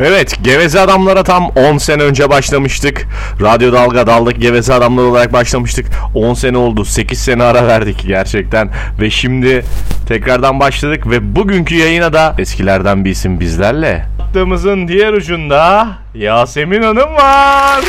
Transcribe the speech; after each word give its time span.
Evet, 0.00 0.38
Geveze 0.42 0.80
Adamlara 0.80 1.22
tam 1.22 1.48
10 1.48 1.78
sene 1.78 2.02
önce 2.02 2.30
başlamıştık. 2.30 3.06
Radyo 3.40 3.72
Dalga 3.72 4.06
Daldık 4.06 4.40
Geveze 4.40 4.74
Adamlar 4.74 5.02
olarak 5.02 5.32
başlamıştık. 5.32 5.86
10 6.14 6.34
sene 6.34 6.58
oldu. 6.58 6.84
8 6.84 7.18
sene 7.18 7.42
ara 7.42 7.66
verdik 7.66 8.04
gerçekten. 8.06 8.70
Ve 9.00 9.10
şimdi 9.10 9.64
tekrardan 10.08 10.60
başladık 10.60 11.10
ve 11.10 11.36
bugünkü 11.36 11.74
yayına 11.74 12.12
da 12.12 12.34
eskilerden 12.38 13.04
bir 13.04 13.10
isim 13.10 13.40
bizlerle. 13.40 14.04
Hattımızın 14.18 14.88
diğer 14.88 15.12
ucunda 15.12 15.88
Yasemin 16.14 16.82
Hanım 16.82 17.14
var. 17.14 17.80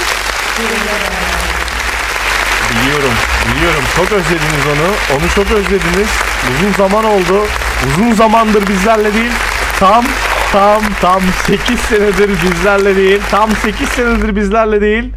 Biliyorum, 2.70 3.14
biliyorum. 3.56 3.84
Çok 3.96 4.12
özlediniz 4.12 4.66
onu. 4.68 5.18
Onu 5.18 5.30
çok 5.36 5.52
özlediniz. 5.58 6.10
Uzun 6.54 6.74
zaman 6.78 7.04
oldu. 7.06 7.46
Uzun 7.88 8.14
zamandır 8.14 8.68
bizlerle 8.68 9.14
değil. 9.14 9.32
Tam 9.80 10.06
tam 10.52 10.82
tam 11.02 11.22
8 11.22 11.80
senedir 11.80 12.30
bizlerle 12.30 12.96
değil. 12.96 13.22
Tam 13.32 13.52
8 13.52 13.90
senedir 13.90 14.36
bizlerle 14.36 14.82
değil. 14.82 15.14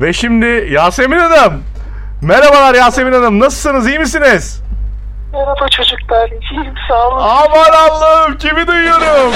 Ve 0.00 0.12
şimdi 0.12 0.68
Yasemin 0.70 1.18
Hanım. 1.18 1.62
Merhabalar 2.22 2.74
Yasemin 2.74 3.12
Hanım. 3.12 3.40
Nasılsınız? 3.40 3.88
iyi 3.88 3.98
misiniz? 3.98 4.62
Merhaba 5.32 5.68
çocuklar. 5.68 6.30
İyiyim 6.30 6.74
sağ 6.88 7.08
olun. 7.08 7.18
Aman 7.18 7.90
Allah'ım 7.90 8.38
kimi 8.38 8.66
duyuyorum? 8.66 9.32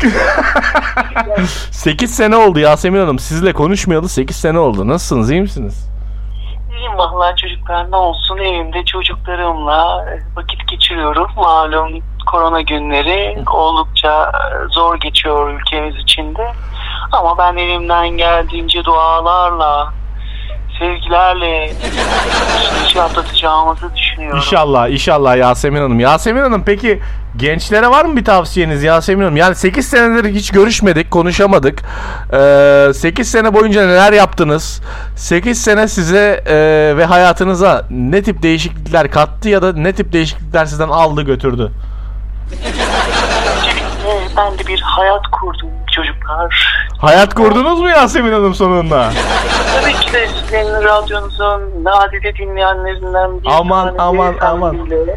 8 1.70 2.14
sene 2.14 2.36
oldu 2.36 2.58
Yasemin 2.58 3.00
Hanım. 3.00 3.18
Sizle 3.18 3.52
konuşmayalı 3.52 4.08
8 4.08 4.36
sene 4.36 4.58
oldu. 4.58 4.88
Nasılsınız? 4.88 5.30
iyi 5.30 5.40
misiniz? 5.40 5.89
İyiyim 6.80 6.98
vallahi 6.98 7.36
çocuklar 7.36 7.90
ne 7.90 7.96
olsun 7.96 8.38
evimde 8.38 8.84
çocuklarımla 8.84 10.06
vakit 10.36 10.68
geçiriyorum. 10.68 11.30
Malum 11.36 12.02
korona 12.26 12.60
günleri 12.60 13.44
oldukça 13.52 14.32
zor 14.70 14.96
geçiyor 15.00 15.50
ülkemiz 15.54 15.96
içinde. 15.96 16.52
Ama 17.12 17.38
ben 17.38 17.56
elimden 17.56 18.08
geldiğince 18.08 18.84
dualarla, 18.84 19.92
sevgilerle 20.80 21.72
süreci 22.62 23.02
atlatacağımızı 23.02 23.96
düşünüyorum. 23.96 24.36
İnşallah, 24.36 24.88
inşallah 24.88 25.36
Yasemin 25.36 25.80
Hanım. 25.80 26.00
Yasemin 26.00 26.40
Hanım 26.40 26.62
peki 26.66 27.00
gençlere 27.36 27.88
var 27.88 28.04
mı 28.04 28.16
bir 28.16 28.24
tavsiyeniz 28.24 28.82
Yasemin 28.82 29.24
Hanım? 29.24 29.36
Yani 29.36 29.54
8 29.54 29.88
senedir 29.88 30.34
hiç 30.34 30.50
görüşmedik, 30.50 31.10
konuşamadık. 31.10 31.82
Ee, 32.32 32.90
8 32.94 33.30
sene 33.30 33.54
boyunca 33.54 33.86
neler 33.86 34.12
yaptınız? 34.12 34.82
8 35.16 35.62
sene 35.62 35.88
size 35.88 36.44
e, 36.46 36.56
ve 36.96 37.04
hayatınıza 37.04 37.86
ne 37.90 38.22
tip 38.22 38.42
değişiklikler 38.42 39.10
kattı 39.10 39.48
ya 39.48 39.62
da 39.62 39.72
ne 39.72 39.92
tip 39.92 40.12
değişiklikler 40.12 40.66
sizden 40.66 40.88
aldı 40.88 41.22
götürdü? 41.22 41.72
Ben 44.36 44.58
de 44.58 44.66
bir 44.66 44.80
hayat 44.80 45.26
kurdum 45.32 45.70
çocuklar. 45.94 46.74
Hayat 47.00 47.34
kurdunuz 47.34 47.80
mu 47.80 47.88
Yasemin 47.88 48.32
Hanım 48.32 48.54
sonunda? 48.54 49.10
Tabii 49.80 49.92
ki 49.92 50.12
de 50.12 50.28
sizin 50.28 50.72
radyonuzun 50.84 51.84
nadide 51.84 52.34
dinleyenlerinden 52.36 53.42
bir 53.42 53.48
Aman, 53.50 53.84
tanesi 53.86 54.02
aman, 54.02 54.34
aman. 54.40 54.60
hanımefendiyle 54.68 55.16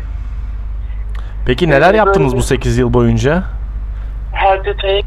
Peki 1.46 1.70
neler 1.70 1.94
yaptınız 1.94 2.36
bu 2.36 2.42
8 2.44 2.78
yıl 2.78 2.94
boyunca? 2.94 3.44
Her 4.34 4.66
detayı 4.66 5.04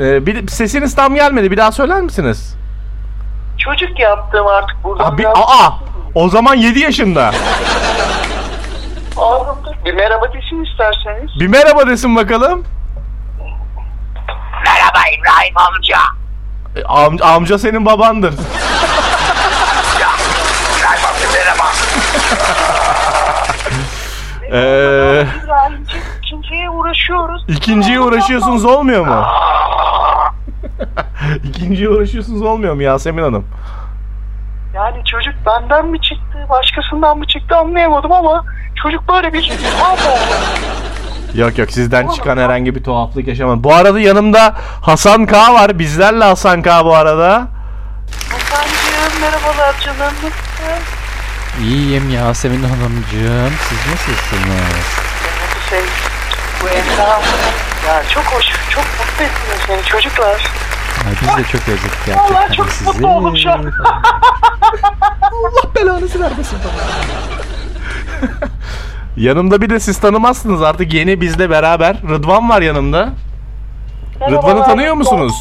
Ee, 0.00 0.26
bir, 0.26 0.48
sesiniz 0.48 0.94
tam 0.94 1.14
gelmedi. 1.14 1.50
Bir 1.50 1.56
daha 1.56 1.72
söyler 1.72 2.00
misiniz? 2.00 2.54
çocuk 3.58 4.00
yaptım 4.00 4.46
artık 4.46 4.84
buradan. 4.84 5.04
Abi, 5.04 5.18
biraz- 5.18 5.36
aa, 5.38 5.72
o 6.14 6.28
zaman 6.28 6.54
7 6.54 6.78
yaşında. 6.78 7.30
Ağzımda 9.16 9.67
bir 9.88 9.94
merhaba 9.94 10.32
desin 10.32 10.64
isterseniz. 10.64 11.30
Bir 11.40 11.46
merhaba 11.46 11.86
desin 11.86 12.16
bakalım. 12.16 12.64
Merhaba 14.64 14.98
İbrahim 15.18 15.54
amca. 15.56 15.98
E, 16.76 16.80
am- 16.80 17.22
amca 17.22 17.58
senin 17.58 17.86
babandır. 17.86 18.32
İbrahim 20.78 21.04
amca 21.08 21.28
merhaba. 21.38 21.64
Ee, 24.52 25.26
İbrahimciğim 25.44 26.04
ikinciye 26.22 26.70
uğraşıyoruz. 26.70 27.44
ikinciye 27.48 28.00
uğraşıyorsunuz 28.00 28.64
olmuyor 28.64 29.06
mu? 29.06 29.24
ikinciye 31.44 31.88
uğraşıyorsunuz 31.88 32.42
olmuyor 32.42 32.74
mu 32.74 32.82
Yasemin 32.82 33.22
Hanım? 33.22 33.46
Yani 34.74 35.04
çocuk 35.04 35.34
benden 35.46 35.86
mi 35.86 36.00
çıktı, 36.00 36.46
başkasından 36.50 37.18
mı 37.18 37.26
çıktı 37.26 37.56
anlayamadım 37.56 38.12
ama 38.12 38.44
çocuk 38.82 39.08
böyle 39.08 39.32
bir 39.32 39.42
tuhaf 39.48 40.06
oldu. 40.06 40.34
Yok 41.34 41.58
yok 41.58 41.70
sizden 41.70 42.08
çıkan 42.08 42.36
herhangi 42.36 42.74
bir 42.74 42.82
tuhaflık 42.84 43.28
yaşamadım. 43.28 43.64
Bu 43.64 43.74
arada 43.74 44.00
yanımda 44.00 44.54
Hasan 44.82 45.26
K 45.26 45.54
var. 45.54 45.78
Bizlerle 45.78 46.24
Hasan 46.24 46.62
K 46.62 46.84
bu 46.84 46.94
arada. 46.94 47.48
Hasan'cığım 48.30 49.20
merhabalar 49.20 49.74
canım. 49.80 50.12
İyiyim 51.62 52.10
Yasemin 52.10 52.62
Hanımcığım. 52.62 53.52
Siz 53.68 53.78
nasılsınız? 53.92 54.86
Bu 55.56 55.70
şey, 55.70 55.80
bu 56.62 56.68
Emrah. 56.68 57.22
Ya 57.86 58.02
çok 58.14 58.24
hoş, 58.24 58.46
çok 58.70 58.84
mutlu 58.84 59.24
ettiniz 59.24 59.60
beni 59.68 59.82
çocuklar. 59.84 60.44
Ay, 61.06 61.12
biz 61.22 61.28
de 61.44 61.50
çok 61.52 61.60
özledik 61.68 62.08
Vallahi 62.08 62.32
gerçekten 62.32 62.54
çok 62.56 62.70
sizi. 62.72 62.84
mutlu 62.84 63.08
oldum 63.08 63.36
şu 63.36 63.50
an. 63.50 63.58
Allah 65.22 65.74
belanızı 65.76 66.20
vermesin 66.20 66.58
bana. 66.64 66.72
Yanımda 69.16 69.60
bir 69.62 69.70
de 69.70 69.80
siz 69.80 69.98
tanımazsınız 69.98 70.62
artık 70.62 70.94
yeni 70.94 71.20
bizle 71.20 71.50
beraber. 71.50 71.96
Rıdvan 72.08 72.48
var 72.48 72.62
yanımda. 72.62 73.08
Rıdvan'ı 74.30 74.64
tanıyor 74.64 74.94
musunuz? 74.94 75.34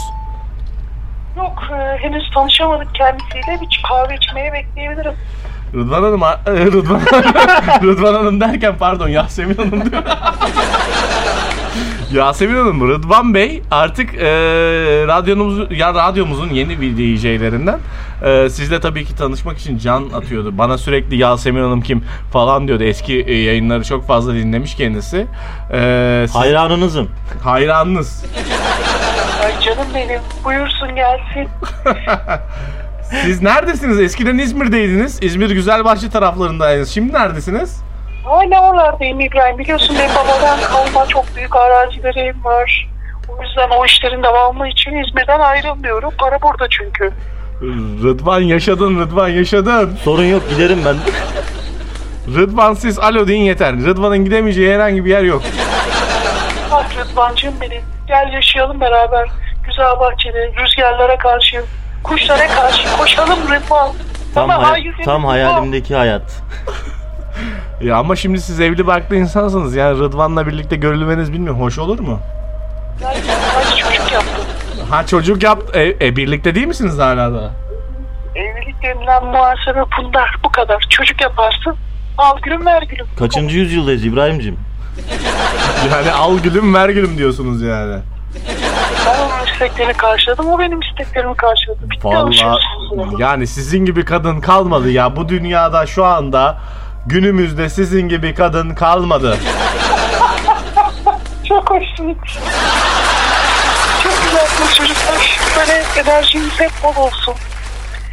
Yok 1.37 1.63
e, 1.71 1.97
henüz 2.03 2.23
tanışamadık 2.33 2.95
kendisiyle. 2.95 3.61
Bir 3.61 3.81
kahve 3.89 4.15
içmeye 4.15 4.53
bekleyebilirim. 4.53 5.13
Rıdvan 5.73 6.03
Hanım, 6.03 6.23
e, 6.23 6.65
Rıdvan, 6.65 7.01
Rıdvan 7.83 8.13
Hanım 8.13 8.41
derken 8.41 8.75
pardon 8.79 9.07
Yasemin 9.07 9.55
Hanım 9.55 9.91
diyor. 9.91 10.03
Yasemin 12.13 12.55
Hanım, 12.55 12.87
Rıdvan 12.89 13.33
Bey 13.33 13.61
artık 13.71 14.13
e, 14.13 14.27
radyomuz, 15.07 15.71
ya 15.79 15.93
radyomuzun 15.93 16.49
yeni 16.49 16.81
bir 16.81 16.97
DJ'lerinden. 16.97 17.79
E, 18.25 18.49
sizle 18.49 18.79
tabii 18.79 19.05
ki 19.05 19.15
tanışmak 19.15 19.57
için 19.57 19.77
can 19.77 20.03
atıyordu. 20.15 20.57
Bana 20.57 20.77
sürekli 20.77 21.15
Yasemin 21.17 21.61
Hanım 21.61 21.81
kim 21.81 22.03
falan 22.33 22.67
diyordu. 22.67 22.83
Eski 22.83 23.13
e, 23.21 23.35
yayınları 23.41 23.83
çok 23.83 24.07
fazla 24.07 24.33
dinlemiş 24.33 24.75
kendisi. 24.75 25.27
E, 25.73 26.23
siz- 26.27 26.35
Hayranınızım. 26.35 27.09
hayranınız. 27.43 28.25
Ay 29.45 29.61
canım 29.61 29.87
benim. 29.95 30.19
Buyursun 30.45 30.95
gelsin. 30.95 31.49
Siz 33.25 33.41
neredesiniz? 33.41 33.99
Eskiden 33.99 34.37
İzmir'deydiniz. 34.37 35.23
İzmir 35.23 35.49
Güzelbahçe 35.51 36.09
taraflarındaydınız. 36.09 36.89
Şimdi 36.89 37.13
neredesiniz? 37.13 37.81
Hala 38.27 38.69
oralardayım 38.69 39.19
İbrahim. 39.19 39.57
Biliyorsun 39.57 39.95
benim 39.99 40.15
babadan 40.15 40.59
kalma 40.61 41.05
çok 41.07 41.35
büyük 41.35 41.55
arazilerim 41.55 42.43
var. 42.43 42.89
O 43.29 43.43
yüzden 43.43 43.69
o 43.69 43.85
işlerin 43.85 44.23
devamı 44.23 44.67
için 44.69 44.95
İzmir'den 44.95 45.39
ayrılmıyorum. 45.39 46.13
Para 46.19 46.41
burada 46.41 46.67
çünkü. 46.69 47.11
Rıdvan 48.03 48.41
yaşadın, 48.41 48.99
Rıdvan 48.99 49.29
yaşadın. 49.29 49.95
Sorun 50.03 50.23
yok 50.23 50.49
giderim 50.49 50.79
ben. 50.85 50.95
Rıdvan 52.35 52.73
siz 52.73 52.99
alo 52.99 53.27
deyin 53.27 53.43
yeter. 53.43 53.73
Rıdvan'ın 53.75 54.25
gidemeyeceği 54.25 54.73
herhangi 54.73 55.05
bir 55.05 55.09
yer 55.09 55.23
yok. 55.23 55.41
Ah 56.71 56.89
Rıdvan'cığım 56.97 57.53
benim. 57.61 57.81
Gel 58.07 58.33
yaşayalım 58.33 58.81
beraber. 58.81 59.29
Güzel 59.67 59.99
bahçede, 59.99 60.51
rüzgarlara 60.63 61.17
karşı, 61.17 61.63
kuşlara 62.03 62.47
karşı 62.47 62.97
koşalım 62.97 63.39
Rıdvan. 63.51 63.89
Tam, 64.33 64.49
Bana 64.49 64.57
hay- 64.57 64.71
hayır 64.71 64.95
tam 65.05 65.21
Rıdvan. 65.21 65.29
hayalimdeki 65.29 65.95
hayat. 65.95 66.41
Ya 67.81 67.97
ama 67.97 68.15
şimdi 68.15 68.41
siz 68.41 68.59
evli 68.59 68.87
barklı 68.87 69.15
insansınız. 69.15 69.75
Yani 69.75 69.99
Rıdvan'la 69.99 70.47
birlikte 70.47 70.75
görülmeniz 70.75 71.33
bilmiyorum. 71.33 71.61
Hoş 71.61 71.79
olur 71.79 71.99
mu? 71.99 72.19
Çocuk 73.77 74.11
yaptım. 74.11 74.45
Ha 74.89 75.05
çocuk 75.05 75.43
yap... 75.43 75.59
E, 75.73 75.95
e, 76.01 76.15
birlikte 76.15 76.55
değil 76.55 76.67
misiniz 76.67 76.97
hala 76.97 77.33
da? 77.33 77.51
Evlilik 78.35 78.83
denilen 78.83 79.25
muhasebe 79.25 79.83
bunlar. 79.99 80.35
Bu 80.43 80.51
kadar. 80.51 80.85
Çocuk 80.89 81.21
yaparsın. 81.21 81.75
Al 82.17 82.37
gülüm 82.43 82.65
ver 82.65 82.81
gülüm. 82.81 83.05
Kaçıncı 83.19 83.57
yüzyıldayız 83.57 84.05
İbrahim'cim? 84.05 84.57
Yani 85.91 86.11
al 86.11 86.37
gülüm 86.39 86.73
ver 86.73 86.89
gülüm 86.89 87.17
diyorsunuz 87.17 87.61
yani. 87.61 87.99
Ben 89.05 89.19
onun 89.19 89.53
isteklerini 89.53 89.93
karşıladım. 89.93 90.47
O 90.49 90.59
benim 90.59 90.79
isteklerimi 90.81 91.35
karşıladı. 91.35 91.79
Bitti 91.89 92.07
Vallahi 92.07 92.17
alışıyorsunuz. 92.17 93.19
yani 93.19 93.47
sizin 93.47 93.85
gibi 93.85 94.05
kadın 94.05 94.39
kalmadı 94.41 94.89
ya. 94.91 95.15
Bu 95.15 95.29
dünyada 95.29 95.85
şu 95.85 96.05
anda 96.05 96.57
günümüzde 97.09 97.69
sizin 97.69 98.09
gibi 98.09 98.33
kadın 98.33 98.69
kalmadı. 98.75 99.37
Çok 101.49 101.69
hoşsunuz. 101.69 102.17
Çok 104.03 104.13
güzelsiniz 104.23 104.75
çocuklar. 104.75 105.39
Böyle 105.57 105.83
enerjiniz 106.09 106.59
hep 106.59 106.71
bol 106.83 107.01
olsun. 107.03 107.33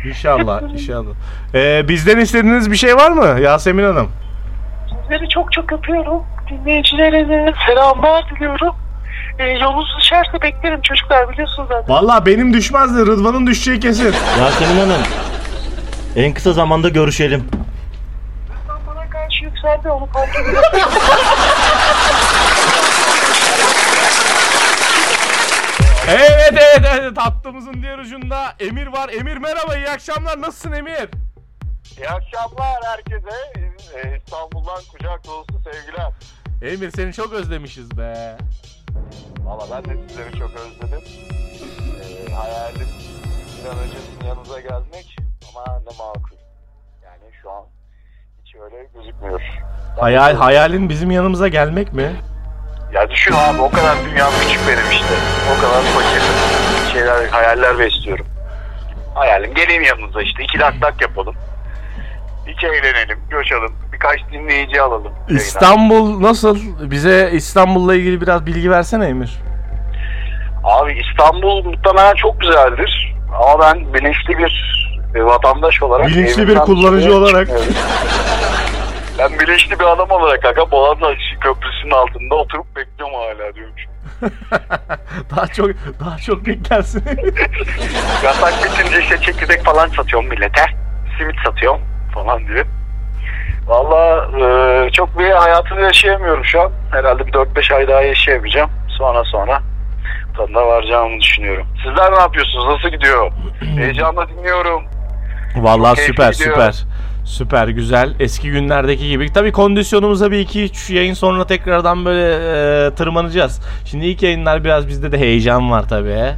İnşallah, 0.09 0.63
inşallah. 0.73 1.11
Ee, 1.55 1.89
bizden 1.89 2.19
istediğiniz 2.19 2.71
bir 2.71 2.77
şey 2.77 2.97
var 2.97 3.11
mı 3.11 3.41
Yasemin 3.41 3.85
Hanım? 3.85 4.09
Sizleri 5.03 5.29
çok 5.29 5.53
çok 5.53 5.73
öpüyorum. 5.73 6.23
dinleyicilerine 6.51 7.53
selamlar 7.67 8.25
diliyorum. 8.31 8.75
Ee, 9.39 9.45
yolunuz 9.45 9.89
düşerse 10.01 10.43
beklerim 10.43 10.81
çocuklar 10.83 11.33
biliyorsunuz 11.33 11.69
zaten. 11.69 11.95
Valla 11.95 12.27
benim 12.27 12.53
düşmezdi. 12.55 12.99
Rıdvan'ın 13.07 13.47
düşeceği 13.47 13.81
kesin. 13.81 14.15
Yasemin 14.41 14.81
Hanım. 14.81 15.03
En 16.17 16.35
kısa 16.35 16.53
zamanda 16.53 16.89
görüşelim. 16.89 17.45
Yükseldi 19.65 19.91
onu 19.91 20.07
fark 20.07 20.37
ediyorum. 20.37 20.63
Evet 26.09 26.53
evet 26.53 26.81
evet 27.01 27.19
hattımızın 27.19 27.83
diğer 27.83 27.99
ucunda 27.99 28.55
Emir 28.61 28.87
var. 28.87 29.09
Emir 29.09 29.37
merhaba 29.37 29.77
iyi 29.77 29.91
akşamlar 29.91 30.41
nasılsın 30.41 30.73
Emir? 30.73 31.09
İyi 31.99 32.09
akşamlar 32.09 32.83
herkese. 32.85 33.53
Ee, 33.95 34.17
İstanbul'dan 34.17 34.83
kucak 34.93 35.27
dolusu 35.27 35.63
sevgiler. 35.65 36.13
Emir 36.63 36.91
seni 36.91 37.13
çok 37.13 37.33
özlemişiz 37.33 37.99
be. 37.99 38.37
Valla 39.39 39.67
ben 39.71 39.85
de 39.85 40.09
sizleri 40.09 40.39
çok 40.39 40.51
özledim. 40.51 41.03
Ee, 42.29 42.33
hayalim 42.33 42.89
bir 43.65 43.69
an 43.71 43.79
önce 43.79 43.97
sizin 44.11 44.27
yanınıza 44.29 44.61
gelmek 44.61 45.17
ama 45.49 45.79
ne 45.79 45.97
makul. 45.99 46.44
Hiç 48.55 48.61
öyle 48.63 48.87
gözükmüyor. 48.95 49.41
Hayal, 50.01 50.37
hayalin 50.37 50.89
bizim 50.89 51.11
yanımıza 51.11 51.49
gelmek 51.49 51.93
mi? 51.93 52.11
Ya 52.93 53.11
düşün 53.11 53.33
abi 53.33 53.61
o 53.61 53.71
kadar 53.71 53.97
dünyam 54.11 54.33
küçük 54.41 54.61
benim 54.69 54.91
işte. 54.91 55.15
O 55.57 55.61
kadar 55.61 55.83
fakir 55.83 56.23
şeyler, 56.93 57.29
hayaller 57.29 57.79
besliyorum. 57.79 58.27
Hayalim 59.15 59.55
geleyim 59.55 59.83
yanınıza 59.83 60.23
işte. 60.23 60.43
iki 60.45 60.59
lak 60.59 61.03
yapalım. 61.03 61.35
İki 62.49 62.67
eğlenelim, 62.67 63.19
coşalım. 63.31 63.73
Birkaç 63.93 64.21
dinleyici 64.33 64.83
alalım. 64.83 65.13
İstanbul 65.29 66.23
nasıl? 66.23 66.59
Bize 66.91 67.31
İstanbul'la 67.33 67.95
ilgili 67.95 68.21
biraz 68.21 68.47
bilgi 68.47 68.71
versene 68.71 69.07
Emir. 69.07 69.39
Abi 70.65 71.01
İstanbul 71.09 71.65
muhtemelen 71.65 72.15
çok 72.15 72.41
güzeldir. 72.41 73.15
Ama 73.43 73.61
ben 73.65 73.95
bilinçli 73.95 74.39
bir 74.39 74.85
vatandaş 75.15 75.83
olarak... 75.83 76.07
Bilinçli 76.07 76.49
bir 76.49 76.59
kullanıcı 76.59 77.17
olarak. 77.17 77.47
çıkmıyorum. 77.47 77.75
ben 79.19 79.39
bilinçli 79.39 79.79
bir 79.79 79.85
adam 79.85 80.11
olarak 80.11 80.45
aga 80.45 80.71
Boğaziçi 80.71 81.39
Köprüsü'nün 81.41 81.91
altında 81.91 82.35
oturup 82.35 82.77
bekliyorum 82.77 83.15
hala 83.15 83.55
diyorum. 83.55 83.75
daha 85.37 85.47
çok 85.47 85.71
daha 86.01 86.19
çok 86.19 86.47
beklersin. 86.47 87.05
Yasak 88.25 88.55
bitince 88.65 89.01
işte 89.01 89.19
çekirdek 89.19 89.65
falan 89.65 89.89
satıyorum 89.89 90.29
millete. 90.29 90.63
Simit 91.19 91.37
satıyorum 91.45 91.81
falan 92.15 92.49
diye. 92.49 92.65
Valla 93.67 94.29
e, 94.39 94.91
çok 94.91 95.19
bir 95.19 95.31
hayatını 95.31 95.81
yaşayamıyorum 95.81 96.45
şu 96.45 96.61
an. 96.61 96.73
Herhalde 96.91 97.27
bir 97.27 97.33
4-5 97.33 97.75
ay 97.75 97.89
daha 97.89 98.03
yaşayamayacağım. 98.03 98.71
Sonra 98.89 99.25
sonra 99.25 99.63
tadına 100.37 100.67
varacağımı 100.67 101.21
düşünüyorum. 101.21 101.67
Sizler 101.77 102.13
ne 102.13 102.19
yapıyorsunuz? 102.19 102.67
Nasıl 102.67 102.89
gidiyor? 102.89 103.33
Heyecanla 103.77 104.29
dinliyorum. 104.29 104.83
Vallahi 105.57 105.97
Çok 105.97 106.05
süper 106.05 106.33
gidiyor. 106.33 106.51
süper. 106.51 106.85
Süper 107.25 107.69
güzel. 107.69 108.15
Eski 108.21 108.51
günlerdeki 108.51 109.09
gibi. 109.09 109.33
Tabii 109.33 109.53
kondisyonumuza 109.53 110.31
bir 110.31 110.39
iki 110.39 110.65
üç 110.65 110.91
yayın 110.91 111.15
sonra 111.15 111.47
tekrardan 111.47 112.05
böyle 112.05 112.35
e, 112.87 112.91
tırmanacağız. 112.95 113.61
Şimdi 113.85 114.07
ilk 114.07 114.23
yayınlar 114.23 114.65
biraz 114.65 114.89
bizde 114.89 115.13
de 115.13 115.19
heyecan 115.19 115.71
var 115.71 115.89
tabii. 115.89 116.35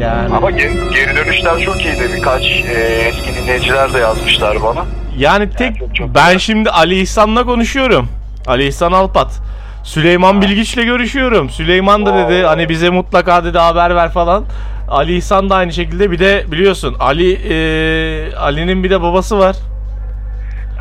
Yani 0.00 0.34
Ama 0.36 0.50
geri, 0.50 0.72
geri 0.94 1.16
dönüşler 1.16 1.60
çok 1.64 1.84
iyiydi. 1.84 2.10
Birkaç 2.16 2.42
e, 2.42 2.72
eski 3.08 3.34
dinleyiciler 3.42 3.92
de 3.94 3.98
yazmışlar 3.98 4.62
bana. 4.62 4.84
yani 5.18 5.50
tek 5.50 5.78
çok- 5.78 5.94
çok 5.94 6.14
ben 6.14 6.24
güzel. 6.26 6.38
şimdi 6.38 6.70
Ali 6.70 7.00
İhsan'la 7.00 7.44
konuşuyorum. 7.44 8.08
Ali 8.46 8.66
İhsan 8.66 8.92
Alpat. 8.92 9.40
Süleyman 9.84 10.42
Bilgiç'le 10.42 10.74
görüşüyorum. 10.84 11.50
Süleyman 11.50 12.06
da 12.06 12.14
dedi 12.28 12.44
Oo. 12.44 12.48
hani 12.48 12.68
bize 12.68 12.90
mutlaka 12.90 13.44
dedi 13.44 13.58
haber 13.58 13.96
ver 13.96 14.10
falan. 14.10 14.44
Ali 14.88 15.16
İhsan 15.16 15.50
da 15.50 15.54
aynı 15.56 15.72
şekilde 15.72 16.10
bir 16.10 16.18
de 16.18 16.44
biliyorsun 16.52 16.96
Ali 17.00 17.32
e, 17.32 18.34
Ali'nin 18.36 18.84
bir 18.84 18.90
de 18.90 19.02
babası 19.02 19.38
var. 19.38 19.56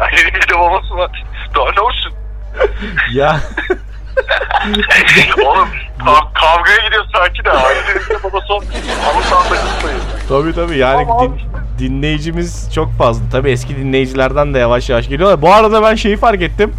Ali'nin 0.01 0.33
bir 0.33 0.49
de 0.53 0.59
babası 0.59 0.95
var. 0.95 1.23
Daha 1.55 1.71
ne 1.71 1.79
olsun? 1.81 2.13
Ya 3.13 3.39
Oğlum 5.45 5.67
kav- 5.99 6.33
kavgaya 6.33 6.85
gidiyor 6.85 7.05
sanki 7.15 7.45
de. 7.45 7.51
Ali'nin 7.51 7.95
bir 7.95 8.09
de 8.15 8.23
babası 8.23 8.53
olmuş. 8.53 8.67
Halı 9.03 9.23
sahada 9.23 9.55
kızlayız. 9.55 10.01
Tabii 10.29 10.53
tabii 10.55 10.77
yani 10.77 11.07
Ama 11.11 11.23
din- 11.23 11.41
dinleyicimiz 11.79 12.73
çok 12.75 12.91
fazla. 12.97 13.23
Tabii 13.31 13.51
eski 13.51 13.77
dinleyicilerden 13.77 14.53
de 14.53 14.59
yavaş 14.59 14.89
yavaş 14.89 15.09
geliyorlar. 15.09 15.41
Bu 15.41 15.53
arada 15.53 15.83
ben 15.83 15.95
şeyi 15.95 16.17
fark 16.17 16.41
ettim. 16.41 16.73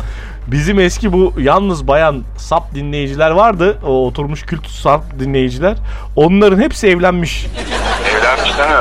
Bizim 0.47 0.81
eski 0.81 1.13
bu 1.13 1.35
yalnız 1.39 1.89
bayan 1.89 2.23
sap 2.37 2.75
dinleyiciler 2.75 3.31
vardı. 3.31 3.79
O 3.87 4.07
oturmuş 4.07 4.43
kült 4.43 4.67
sap 4.67 5.05
dinleyiciler. 5.21 5.77
Onların 6.17 6.61
hepsi 6.61 6.89
evlenmiş. 6.89 7.47
Evlenmiş 8.11 8.59
değil 8.59 8.69
mi? 8.71 8.75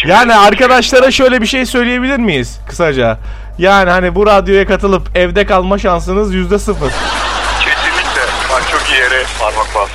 Şimdi- 0.00 0.12
Yani 0.12 0.34
arkadaşlara 0.34 1.10
şöyle 1.10 1.40
bir 1.40 1.46
şey 1.46 1.66
söyleyebilir 1.66 2.16
miyiz 2.18 2.58
kısaca? 2.68 3.18
Yani 3.58 3.90
hani 3.90 4.14
bu 4.14 4.26
radyoya 4.26 4.66
katılıp 4.66 5.16
evde 5.16 5.46
kalma 5.46 5.78
şansınız 5.78 6.34
yüzde 6.34 6.58
sıfır. 6.58 6.90
Kesinlikle. 7.60 8.20
Bak 8.52 8.62
çok 8.70 8.82
iyi 8.90 8.98
yere 9.00 9.22
parmak 9.40 9.66
bas. 9.74 9.88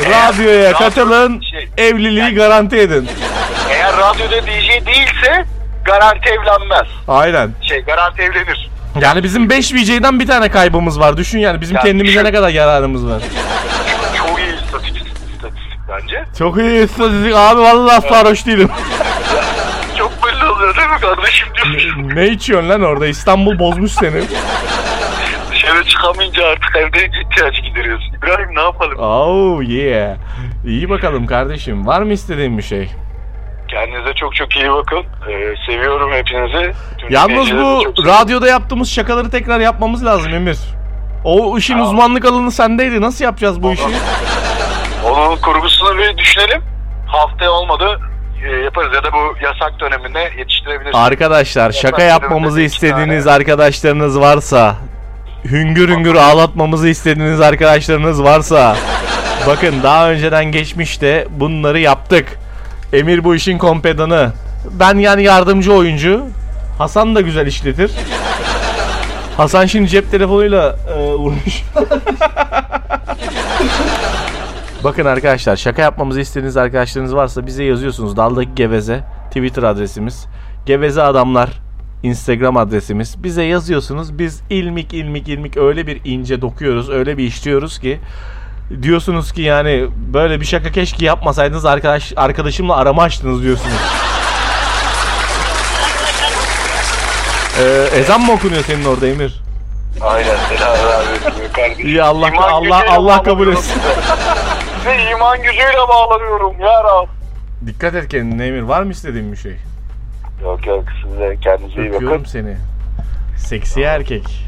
Radyoya 0.00 0.70
radyo- 0.70 0.78
katılın, 0.78 1.40
şey, 1.50 1.68
evliliği 1.78 2.34
garanti 2.34 2.76
edin. 2.76 3.08
Eğer 3.70 3.96
radyoda 3.96 4.42
DJ 4.46 4.86
değilse 4.86 5.44
garanti 5.84 6.28
evlenmez. 6.28 6.86
Aynen. 7.08 7.50
Şey 7.62 7.80
garanti 7.80 8.22
evlenir. 8.22 8.70
Yani 9.00 9.22
bizim 9.22 9.50
5 9.50 9.72
VJ'den 9.74 10.20
bir 10.20 10.26
tane 10.26 10.50
kaybımız 10.50 11.00
var. 11.00 11.16
Düşün 11.16 11.38
yani 11.38 11.60
bizim 11.60 11.76
Ya 11.76 11.82
kendimize 11.82 12.14
düşün. 12.14 12.24
ne 12.24 12.32
kadar 12.32 12.48
yararımız 12.48 13.06
var. 13.06 13.22
Çok 16.38 16.58
iyi 16.58 16.84
istatistik 16.84 17.34
abi 17.34 17.60
vallahi 17.60 18.08
sarhoş 18.08 18.46
değilim. 18.46 18.68
Çok 19.98 20.12
belli 20.26 20.50
oluyor 20.50 20.76
değil 20.76 20.88
mi 20.88 20.98
kardeşim 21.00 21.48
diyorsun. 21.54 22.16
ne 22.16 22.28
içiyorsun 22.28 22.68
lan 22.68 22.82
orada? 22.82 23.06
İstanbul 23.06 23.58
bozmuş 23.58 23.92
seni. 23.92 24.22
Dışarı 25.50 25.84
çıkamayınca 25.84 26.46
artık 26.46 26.76
evde 26.76 27.06
ihtiyaç 27.06 27.62
gideriyorsun. 27.62 28.14
İbrahim 28.18 28.54
ne 28.56 28.60
yapalım? 28.60 28.98
Oh 28.98 29.62
yeah. 29.62 30.16
İyi 30.66 30.90
bakalım 30.90 31.26
kardeşim. 31.26 31.86
Var 31.86 32.02
mı 32.02 32.12
istediğin 32.12 32.58
bir 32.58 32.62
şey? 32.62 32.90
Kendinize 33.68 34.14
çok 34.14 34.34
çok 34.34 34.56
iyi 34.56 34.70
bakın. 34.70 34.98
Ee, 35.30 35.54
seviyorum 35.66 36.12
hepinizi. 36.12 36.72
Tüm 36.98 37.10
Yalnız 37.12 37.52
bu 37.52 37.94
radyoda 38.06 38.46
yaptığımız 38.46 38.90
şakaları 38.90 39.30
tekrar 39.30 39.60
yapmamız 39.60 40.04
lazım 40.04 40.34
Emir. 40.34 40.58
O 41.24 41.58
işin 41.58 41.78
uzmanlık 41.78 42.24
alanı 42.24 42.52
sendeydi. 42.52 43.00
Nasıl 43.00 43.24
yapacağız 43.24 43.62
bu 43.62 43.72
işi? 43.72 43.82
Onun 45.04 45.36
kurgusunu 45.36 45.98
bir 45.98 46.18
düşünelim. 46.18 46.62
Haftaya 47.06 47.50
olmadı 47.50 48.00
e, 48.44 48.50
yaparız 48.56 48.94
ya 48.94 49.04
da 49.04 49.12
bu 49.12 49.44
yasak 49.44 49.80
döneminde 49.80 50.32
yetiştirebiliriz. 50.38 50.94
Arkadaşlar 50.94 51.72
şaka 51.72 52.02
Yasak 52.02 52.22
yapmamızı 52.22 52.56
döneminde 52.56 52.66
iki 52.66 52.74
istediğiniz 52.76 53.24
tane. 53.24 53.36
arkadaşlarınız 53.36 54.20
varsa 54.20 54.76
hüngür 55.44 55.88
hüngür 55.88 56.14
ağlatmamızı 56.14 56.88
istediğiniz 56.88 57.40
arkadaşlarınız 57.40 58.22
varsa 58.22 58.76
bakın 59.46 59.74
daha 59.82 60.10
önceden 60.10 60.44
geçmişte 60.44 61.26
bunları 61.30 61.78
yaptık. 61.78 62.38
Emir 62.92 63.24
bu 63.24 63.34
işin 63.34 63.58
kompedanı. 63.58 64.32
Ben 64.70 64.98
yani 64.98 65.22
yardımcı 65.22 65.72
oyuncu. 65.72 66.24
Hasan 66.78 67.14
da 67.14 67.20
güzel 67.20 67.46
işletir. 67.46 67.90
Hasan 69.36 69.66
şimdi 69.66 69.88
cep 69.88 70.10
telefonuyla 70.10 70.76
e, 70.96 71.00
vurmuş. 71.14 71.62
Bakın 74.84 75.04
arkadaşlar 75.04 75.56
şaka 75.56 75.82
yapmamızı 75.82 76.20
istediğiniz 76.20 76.56
arkadaşlarınız 76.56 77.14
varsa 77.14 77.46
bize 77.46 77.64
yazıyorsunuz. 77.64 78.16
Daldaki 78.16 78.54
Geveze 78.54 79.04
Twitter 79.28 79.62
adresimiz. 79.62 80.26
Geveze 80.66 81.02
Adamlar 81.02 81.50
Instagram 82.02 82.56
adresimiz. 82.56 83.22
Bize 83.22 83.42
yazıyorsunuz. 83.42 84.18
Biz 84.18 84.42
ilmik 84.50 84.94
ilmik 84.94 85.28
ilmik 85.28 85.56
öyle 85.56 85.86
bir 85.86 86.00
ince 86.04 86.42
dokuyoruz. 86.42 86.90
Öyle 86.90 87.18
bir 87.18 87.24
işliyoruz 87.24 87.78
ki 87.78 88.00
diyorsunuz 88.82 89.32
ki 89.32 89.42
yani 89.42 89.86
böyle 90.14 90.40
bir 90.40 90.46
şaka 90.46 90.72
keşke 90.72 91.04
yapmasaydınız 91.04 91.64
arkadaş 91.64 92.12
arkadaşımla 92.16 92.76
arama 92.76 93.02
açtınız 93.02 93.42
diyorsunuz. 93.42 93.76
Ee, 97.60 97.98
ezan 97.98 98.20
mı 98.20 98.32
okunuyor 98.32 98.64
senin 98.64 98.84
orada 98.84 99.06
Emir? 99.06 99.42
Aynen 100.00 100.36
selam 100.48 100.72
abi. 100.72 101.82
İyi 101.82 102.02
Allah 102.02 102.30
Allah 102.40 102.84
Allah 102.88 103.22
kabul 103.22 103.48
etsin. 103.48 103.82
Size 104.86 105.10
iman 105.10 105.42
gücüyle 105.42 105.88
bağlanıyorum 105.88 106.60
ya 106.60 106.84
Rab. 106.84 107.06
Dikkat 107.66 107.94
et 107.94 108.08
kendine 108.08 108.46
Emir. 108.46 108.62
Var 108.62 108.82
mı 108.82 108.92
istediğin 108.92 109.32
bir 109.32 109.36
şey? 109.36 109.56
Yok 110.42 110.66
yok 110.66 110.84
size 111.04 111.36
kendinize 111.40 111.80
iyi 111.80 111.88
bakın. 111.88 111.96
Öpüyorum 111.96 112.26
seni. 112.26 112.56
Seksi 113.36 113.82
erkek. 113.82 114.46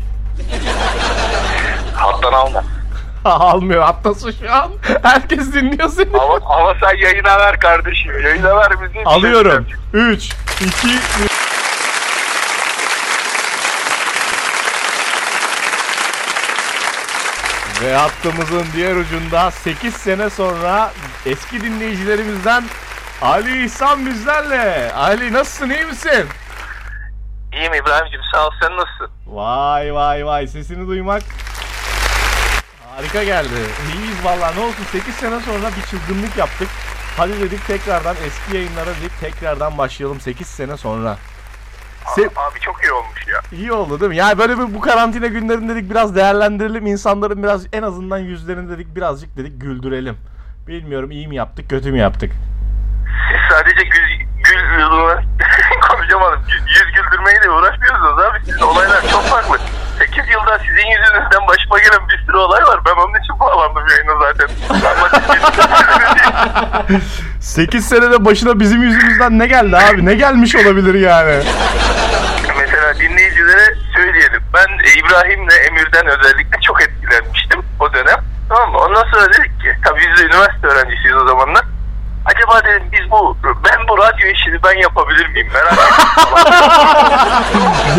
Hattan 1.94 2.32
alma. 2.32 2.64
Almıyor 3.24 3.82
atlasın 3.82 4.34
şu 4.42 4.52
an. 4.54 4.70
Herkes 5.02 5.54
dinliyor 5.54 5.88
seni. 5.88 6.16
Ama, 6.16 6.38
ama 6.46 6.74
sen 6.80 6.96
yayına 6.96 7.38
ver 7.38 7.60
kardeşim. 7.60 8.20
Yayına 8.22 8.56
ver 8.56 8.72
bizi. 8.82 9.04
Alıyorum. 9.04 9.66
3, 9.92 10.24
2, 10.60 10.88
Ve 17.88 17.94
hattımızın 17.96 18.66
diğer 18.74 18.96
ucunda 18.96 19.50
8 19.50 19.94
sene 19.94 20.30
sonra 20.30 20.92
eski 21.26 21.60
dinleyicilerimizden 21.60 22.64
Ali 23.22 23.64
İhsan 23.64 24.06
bizlerle. 24.06 24.92
Ali 24.92 25.32
nasılsın 25.32 25.70
iyi 25.70 25.84
misin? 25.84 26.26
İyiyim 27.52 27.74
İbrahim'cim 27.74 28.20
sağ 28.32 28.46
ol 28.46 28.50
sen 28.60 28.76
nasılsın? 28.76 29.10
Vay 29.26 29.94
vay 29.94 30.26
vay 30.26 30.46
sesini 30.46 30.88
duymak 30.88 31.22
harika 32.96 33.24
geldi. 33.24 33.60
İyiyiz 33.94 34.24
valla 34.24 34.52
ne 34.52 34.60
olsun 34.60 34.84
8 34.92 35.14
sene 35.14 35.40
sonra 35.40 35.70
bir 35.76 35.82
çılgınlık 35.90 36.36
yaptık. 36.36 36.68
Hadi 37.16 37.40
dedik 37.40 37.66
tekrardan 37.66 38.16
eski 38.26 38.56
yayınlara 38.56 38.90
dedik 38.90 39.20
tekrardan 39.20 39.78
başlayalım 39.78 40.20
8 40.20 40.46
sene 40.46 40.76
sonra. 40.76 41.18
Se- 42.14 42.26
Abi 42.36 42.60
çok 42.60 42.82
iyi 42.84 42.92
olmuş 42.92 43.26
ya. 43.28 43.58
İyi 43.58 43.72
oldu 43.72 44.00
değil 44.00 44.10
mi? 44.10 44.16
Yani 44.16 44.38
böyle 44.38 44.58
bir 44.58 44.74
bu 44.74 44.80
karantina 44.80 45.26
günlerinde 45.26 45.74
dedik 45.74 45.90
biraz 45.90 46.16
değerlendirelim. 46.16 46.86
insanların 46.86 47.42
biraz 47.42 47.66
en 47.72 47.82
azından 47.82 48.18
yüzlerini 48.18 48.70
dedik 48.70 48.96
birazcık 48.96 49.36
dedik 49.36 49.60
güldürelim. 49.60 50.16
Bilmiyorum 50.66 51.10
iyi 51.10 51.28
mi 51.28 51.36
yaptık 51.36 51.70
kötü 51.70 51.92
mü 51.92 51.98
yaptık? 51.98 52.32
Siz 53.30 53.40
sadece 53.50 53.82
gül, 53.82 54.26
gül 54.44 54.58
konuşamadım. 55.88 56.40
Yüz, 56.68 56.92
güldürmeyle 56.92 57.50
uğraşmıyorsunuz 57.50 58.18
abi. 58.18 58.38
Sizin 58.44 58.60
olaylar 58.60 59.02
çok 59.10 59.22
farklı. 59.22 59.58
8 59.98 60.30
yılda 60.30 60.58
sizin 60.58 60.86
yüzünüzden 60.90 61.46
başıma 61.48 61.78
gelen 61.78 62.08
bir 62.08 62.18
sürü 62.26 62.36
olay 62.36 62.62
var. 62.62 62.80
Ben 62.86 62.92
onun 63.02 63.20
için 63.22 63.40
bağlandım 63.40 63.84
yayına 63.88 64.12
zaten. 64.20 64.48
Anlatayım. 64.90 65.42
8 67.40 67.88
senede 67.88 68.24
başına 68.24 68.60
bizim 68.60 68.82
yüzümüzden 68.82 69.38
ne 69.38 69.46
geldi 69.46 69.76
abi? 69.76 70.06
Ne 70.06 70.14
gelmiş 70.14 70.56
olabilir 70.56 70.94
yani? 70.94 71.42
Mesela 72.58 72.94
dinleyicilere 72.98 73.74
söyleyelim. 73.96 74.42
Ben 74.54 74.66
İbrahim'le 74.98 75.66
Emir'den 75.68 76.06
özellikle 76.06 76.60
çok 76.60 76.82
etkilenmiştim 76.82 77.60
o 77.80 77.92
dönem. 77.92 78.18
Tamam 78.48 78.70
mı? 78.72 78.78
Ondan 78.78 79.04
sonra 79.12 79.26
dedik 79.32 79.60
ki, 79.60 79.76
tabii 79.84 80.00
biz 80.00 80.18
de 80.22 80.26
üniversite 80.26 80.66
öğrencisiyiz 80.66 81.16
o 81.16 81.28
zamanlar. 81.28 81.64
Acaba 82.48 82.68
dedim 82.68 82.82
biz 82.92 83.10
bu, 83.10 83.36
ben 83.44 83.88
bu 83.88 83.98
radyo 83.98 84.26
işini 84.26 84.62
ben 84.64 84.78
yapabilir 84.78 85.28
miyim? 85.28 85.48
Merak 85.54 85.72
ettim. 85.72 86.24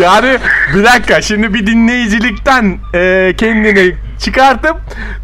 Yani 0.00 0.38
bir 0.74 0.84
dakika 0.84 1.22
şimdi 1.22 1.54
bir 1.54 1.66
dinleyicilikten 1.66 2.78
e, 2.94 3.32
kendini 3.36 3.96
çıkartıp 4.18 4.76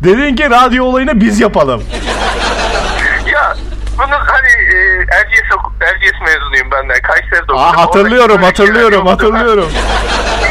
dedin 0.04 0.36
ki 0.36 0.50
radyo 0.50 0.84
olayını 0.84 1.20
biz 1.20 1.40
yapalım. 1.40 1.82
ya 3.32 3.54
bunu 3.98 4.14
hani 4.26 4.48
e, 4.74 4.76
Erciyes, 4.98 5.46
Erciyes 5.80 6.20
mezunuyum 6.20 6.70
ben 6.72 6.88
de. 6.88 7.00
Kayseri'de 7.02 7.52
okudum. 7.52 7.58
Aa, 7.58 7.76
hatırlıyorum 7.76 8.42
hatırlıyorum 8.42 9.06
hatırlıyorum. 9.06 9.68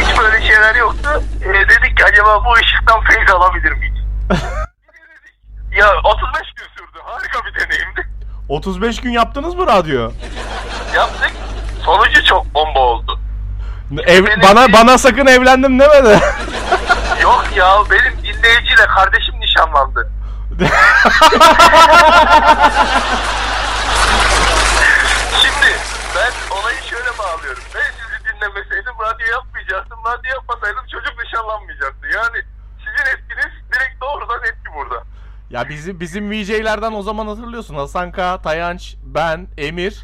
Hiç 0.02 0.20
böyle 0.20 0.42
şeyler 0.48 0.76
yoktu. 0.76 1.24
E, 1.44 1.48
dedik 1.54 1.98
ki 1.98 2.06
acaba 2.06 2.46
bu 2.46 2.54
ışıktan 2.54 3.02
feyiz 3.02 3.32
alabilir 3.32 3.72
miyiz? 3.72 3.96
ya 5.78 5.88
35 6.04 6.42
gün 6.56 6.66
sürdü. 6.78 7.00
Harika 7.06 7.40
bir 7.46 7.54
deneyimdi. 7.60 8.05
35 8.50 9.02
gün 9.02 9.12
yaptınız 9.12 9.56
mı 9.56 9.68
radyo? 9.68 10.12
Yaptık. 10.96 11.32
Sonucu 11.86 12.26
çok 12.26 12.54
bomba 12.54 12.80
oldu. 12.80 13.20
Ev, 14.08 14.26
Benim- 14.26 14.42
bana 14.42 14.74
bana 14.74 14.98
sakın 14.98 15.26
evlendim 15.26 15.80
demedi. 15.80 16.20
Yok 17.22 17.46
ya 17.56 17.78
benim 17.92 18.14
dinleyiciyle 18.24 18.86
kardeşim 18.96 19.36
nişanlandı. 19.40 20.10
Şimdi 25.42 25.70
ben 26.16 26.32
olayı 26.60 26.78
şöyle 26.90 27.18
bağlıyorum. 27.18 27.64
Ben 27.76 27.82
sizi 28.00 28.18
dinlemeseydim 28.36 28.94
radyo 29.00 29.28
yapmayacaktım. 29.32 30.00
Radyo 30.06 30.30
yapmasaydım 30.34 30.86
çocuk 30.92 31.24
nişanlanmayacaktı. 31.24 32.08
Yani 32.16 32.40
sizin 32.84 33.06
etkiniz 33.14 33.54
direkt 33.74 34.02
doğrudan 34.02 34.42
etki 34.44 34.70
burada. 34.76 35.04
Ya 35.50 35.70
bizim 35.70 36.00
bizim 36.00 36.32
VJ'lerden 36.32 36.92
o 36.92 37.02
zaman 37.02 37.28
hatırlıyorsun 37.28 37.76
Hasan 37.76 38.12
K, 38.12 38.42
Tayanç, 38.42 38.96
ben, 39.04 39.48
Emir. 39.58 40.04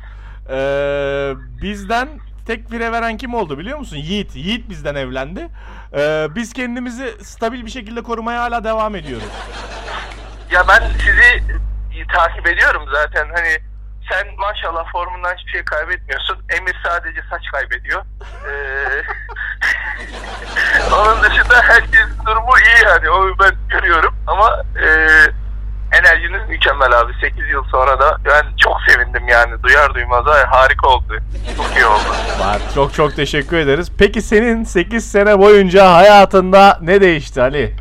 Ee, 0.50 1.34
bizden 1.62 2.10
tek 2.46 2.72
bire 2.72 2.92
veren 2.92 3.18
kim 3.18 3.34
oldu 3.34 3.58
biliyor 3.58 3.80
musun? 3.80 3.98
Yiğit. 3.98 4.36
Yiğit 4.36 4.70
bizden 4.70 4.96
evlendi. 4.96 5.48
Ee, 5.94 6.28
biz 6.36 6.54
kendimizi 6.54 7.16
stabil 7.24 7.66
bir 7.66 7.72
şekilde 7.72 8.02
korumaya 8.04 8.42
hala 8.42 8.64
devam 8.64 8.96
ediyoruz. 8.96 9.28
Ya 10.52 10.68
ben 10.68 10.84
sizi 10.92 11.60
takip 12.08 12.48
ediyorum 12.48 12.84
zaten. 12.94 13.28
Hani 13.36 13.71
sen 14.10 14.28
maşallah 14.38 14.92
formundan 14.92 15.36
hiçbir 15.36 15.52
şey 15.52 15.64
kaybetmiyorsun. 15.64 16.38
Emir 16.50 16.76
sadece 16.86 17.22
saç 17.30 17.42
kaybediyor. 17.52 18.02
Ee, 18.50 19.04
onun 20.96 21.24
dışında 21.24 21.62
herkesin 21.62 22.26
durumu 22.26 22.52
iyi 22.66 22.86
yani. 22.86 23.10
Onu 23.10 23.40
ben 23.40 23.52
görüyorum. 23.70 24.16
Ama 24.28 24.64
e, 24.76 24.88
enerjiniz 25.92 26.50
mükemmel 26.50 27.00
abi. 27.00 27.14
8 27.22 27.50
yıl 27.52 27.64
sonra 27.64 28.00
da 28.00 28.18
ben 28.26 28.46
çok 28.58 28.78
sevindim 28.88 29.28
yani. 29.28 29.64
Duyar 29.64 29.94
duymaz 29.94 30.28
ay 30.28 30.46
harika 30.46 30.88
oldu. 30.88 31.18
Çok 31.58 31.76
iyi 31.76 31.86
oldu. 31.86 32.10
Var. 32.40 32.62
Çok 32.76 32.94
çok 32.94 33.16
teşekkür 33.16 33.58
ederiz. 33.58 33.92
Peki 34.00 34.22
senin 34.22 34.64
8 34.64 35.12
sene 35.12 35.40
boyunca 35.40 35.94
hayatında 35.94 36.80
ne 36.82 37.02
değişti 37.02 37.42
Ali? 37.42 37.76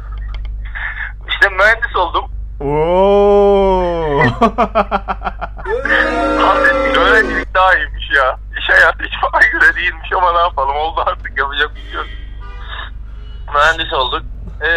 İşte 1.29 1.49
mühendis 1.49 1.97
oldum. 1.97 2.25
Oo. 2.61 4.23
Abi 6.51 6.69
öğrencilik 6.99 7.55
daha 7.55 7.75
iyiymiş 7.77 8.11
ya. 8.17 8.39
İş 8.59 8.69
hayatı 8.69 9.05
hiç 9.05 9.13
bana 9.23 9.47
göre 9.47 9.77
değilmiş 9.77 10.13
ama 10.13 10.33
ne 10.33 10.39
yapalım 10.39 10.77
oldu 10.77 11.05
artık 11.07 11.39
yapacak 11.39 11.75
bir 11.75 11.81
şey 11.81 11.93
yok. 11.93 12.07
Mühendis 13.55 13.93
olduk. 13.93 14.23
Ee, 14.63 14.69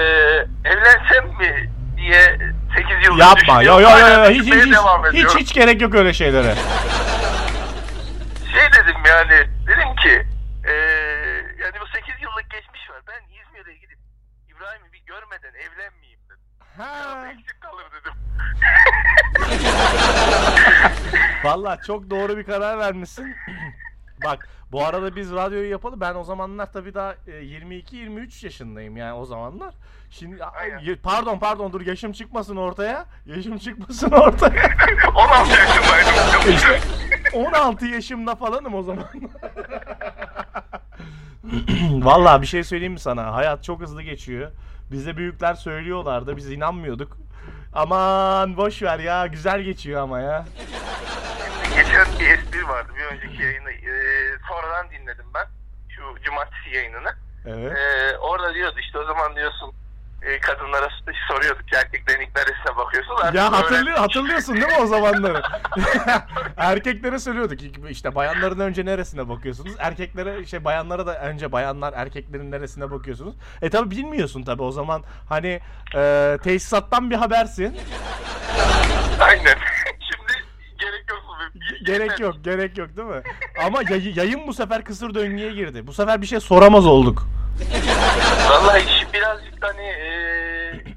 evlensem 0.65 1.27
mi 1.39 1.69
diye 1.97 2.37
8 2.75 3.05
yıl 3.05 3.17
Yapma. 3.17 3.63
Yo 3.63 3.79
yo 3.79 3.89
yo 3.89 4.07
yo. 4.07 4.29
Hiç 4.29 4.43
hiç, 4.43 4.75
hiç, 5.13 5.35
hiç 5.35 5.53
gerek 5.53 5.81
yok 5.81 5.95
öyle 5.95 6.13
şeylere. 6.13 6.55
Şey 8.53 8.71
dedim 8.71 8.97
yani 9.07 9.47
dedim 9.67 9.95
ki 9.95 10.27
ee, 10.65 10.73
yani 11.63 11.73
bu 11.81 11.87
8 11.87 12.21
yıllık 12.21 12.49
geçmiş 12.49 12.89
var. 12.89 13.01
Ben 13.07 13.21
İzmir'e 13.37 13.73
gidip 13.75 13.99
İbrahim'i 14.49 14.93
bir 14.93 15.03
görmeden 15.05 15.53
evlenmeyeyim 15.53 16.19
dedim. 16.25 16.39
Ha. 16.77 17.27
Eksik 17.31 17.61
kalır 17.61 17.85
dedim. 17.91 18.13
Valla 21.43 21.81
çok 21.87 22.09
doğru 22.09 22.37
bir 22.37 22.43
karar 22.43 22.79
vermişsin. 22.79 23.35
Bak 24.23 24.47
bu 24.71 24.85
arada 24.85 25.15
biz 25.15 25.31
radyoyu 25.33 25.69
yapalı. 25.69 26.01
Ben 26.01 26.15
o 26.15 26.23
zamanlar 26.23 26.73
tabii 26.73 26.93
daha 26.93 27.13
e, 27.27 27.31
22-23 27.31 28.45
yaşındayım 28.45 28.97
yani 28.97 29.13
o 29.13 29.25
zamanlar. 29.25 29.75
Şimdi 30.09 30.43
Aynen. 30.45 30.77
Ay, 30.77 30.95
pardon 30.95 31.39
pardon 31.39 31.73
dur 31.73 31.81
yaşım 31.81 32.11
çıkmasın 32.11 32.55
ortaya. 32.55 33.05
Yaşım 33.25 33.57
çıkmasın 33.57 34.11
ortaya. 34.11 34.63
16 35.15 35.49
yaşındaydım. 35.51 36.53
İşte 36.55 36.79
16 37.33 37.85
yaşımda 37.85 38.35
falanım 38.35 38.73
o 38.73 38.83
zaman. 38.83 39.05
Vallahi 41.91 42.41
bir 42.41 42.47
şey 42.47 42.63
söyleyeyim 42.63 42.93
mi 42.93 42.99
sana? 42.99 43.33
Hayat 43.33 43.63
çok 43.63 43.81
hızlı 43.81 44.01
geçiyor. 44.01 44.51
Bize 44.91 45.17
büyükler 45.17 45.53
söylüyorlardı. 45.53 46.37
Biz 46.37 46.51
inanmıyorduk. 46.51 47.17
Aman 47.73 48.57
boş 48.57 48.81
ver 48.81 48.99
ya. 48.99 49.27
Güzel 49.27 49.61
geçiyor 49.61 50.01
ama 50.01 50.19
ya. 50.19 50.45
Geçen 51.75 52.05
bir 52.19 52.27
espri 52.29 52.67
vardı 52.67 52.91
bir 52.97 53.15
önceki 53.15 53.43
yayını. 53.43 53.71
ee, 53.71 54.37
sonradan 54.49 54.91
dinledim 54.91 55.25
ben. 55.35 55.47
Şu 55.89 56.23
cumartesi 56.23 56.75
yayınını. 56.75 57.13
Evet. 57.45 57.77
Ee, 57.77 58.17
orada 58.17 58.53
diyordu 58.53 58.75
işte 58.79 58.99
o 58.99 59.05
zaman 59.05 59.35
diyorsun 59.35 59.73
e, 60.25 60.39
kadınlara 60.39 60.89
soruyorduk 61.27 61.73
erkeklerin 61.73 62.21
ilk 62.21 62.35
neresine 62.35 62.77
bakıyorsun. 62.77 63.15
Ya 63.33 63.51
hatırlıyor, 63.51 63.97
hatırlıyorsun 63.97 64.55
değil 64.55 64.67
mi 64.67 64.77
o 64.81 64.85
zamanları? 64.85 65.41
Erkeklere 66.57 67.19
söylüyorduk 67.19 67.59
işte 67.89 68.15
bayanların 68.15 68.59
önce 68.59 68.85
neresine 68.85 69.29
bakıyorsunuz? 69.29 69.73
Erkeklere 69.79 70.45
şey 70.45 70.63
bayanlara 70.65 71.07
da 71.07 71.19
önce 71.19 71.51
bayanlar 71.51 71.93
erkeklerin 71.97 72.51
neresine 72.51 72.91
bakıyorsunuz? 72.91 73.35
E 73.61 73.69
tabi 73.69 73.91
bilmiyorsun 73.91 74.43
tabi 74.43 74.61
o 74.63 74.71
zaman 74.71 75.03
hani 75.29 75.59
e, 75.95 76.37
tesisattan 76.43 77.11
bir 77.11 77.15
habersin. 77.15 77.77
Aynen. 79.19 79.43
Şimdi 79.99 80.33
gerek 80.79 81.09
yok. 81.09 81.23
Gerek 81.85 82.19
yok, 82.19 82.35
gerek 82.43 82.77
yok 82.77 82.97
değil 82.97 83.07
mi? 83.07 83.21
Ama 83.65 83.79
yayı- 83.89 84.13
yayın 84.15 84.47
bu 84.47 84.53
sefer 84.53 84.83
kısır 84.83 85.13
döngüye 85.13 85.51
girdi. 85.53 85.87
Bu 85.87 85.93
sefer 85.93 86.21
bir 86.21 86.27
şey 86.27 86.39
soramaz 86.39 86.85
olduk. 86.85 87.27
Vallahi 88.49 88.79
iş 88.83 89.13
birazcık 89.13 89.52
hani 89.63 89.81
e, 89.85 90.05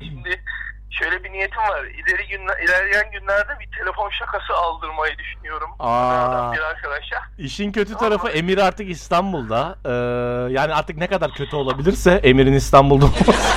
şimdi 0.04 0.42
şöyle 0.90 1.24
bir 1.24 1.32
niyetim 1.32 1.58
var. 1.58 1.84
İleri 1.84 2.28
günler, 2.28 2.58
ilerleyen 2.64 3.10
günlerde 3.10 3.52
bir 3.60 3.78
telefon 3.78 4.10
şakası 4.10 4.54
aldırmayı 4.54 5.18
düşünüyorum. 5.18 5.70
Aa. 5.78 6.52
Bir 6.52 6.58
arkadaşa. 6.60 7.16
İşin 7.38 7.72
kötü 7.72 7.94
tarafı 7.94 8.28
Emir 8.28 8.58
artık 8.58 8.90
İstanbul'da. 8.90 9.78
Ee, 9.84 9.90
yani 10.52 10.74
artık 10.74 10.96
ne 10.96 11.06
kadar 11.06 11.30
kötü 11.30 11.56
olabilirse 11.56 12.10
Emir'in 12.22 12.52
İstanbul'da 12.52 13.04
olması. 13.04 13.32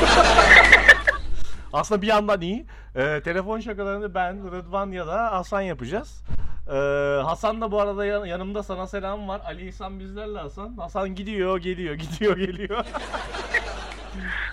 Aslında 1.74 2.02
bir 2.02 2.08
yandan 2.08 2.42
iyi. 2.42 2.66
Ee, 2.96 3.22
telefon 3.24 3.60
şakalarını 3.60 4.14
ben, 4.16 4.52
Rıdvan 4.52 4.92
ya 4.92 5.08
da 5.08 5.32
Hasan 5.32 5.62
yapacağız. 5.62 6.24
Ee, 6.68 6.74
Hasan 7.26 7.62
da 7.62 7.72
bu 7.72 7.82
arada 7.82 8.06
yan- 8.06 8.26
yanımda 8.26 8.64
sana 8.64 8.88
selam 8.88 9.28
var. 9.28 9.42
Ali 9.46 9.68
İhsan 9.68 10.00
bizlerle 10.00 10.40
Hasan. 10.40 10.78
Hasan 10.78 11.16
gidiyor, 11.16 11.58
geliyor, 11.58 11.96
gidiyor, 12.12 12.38
geliyor. 12.38 12.86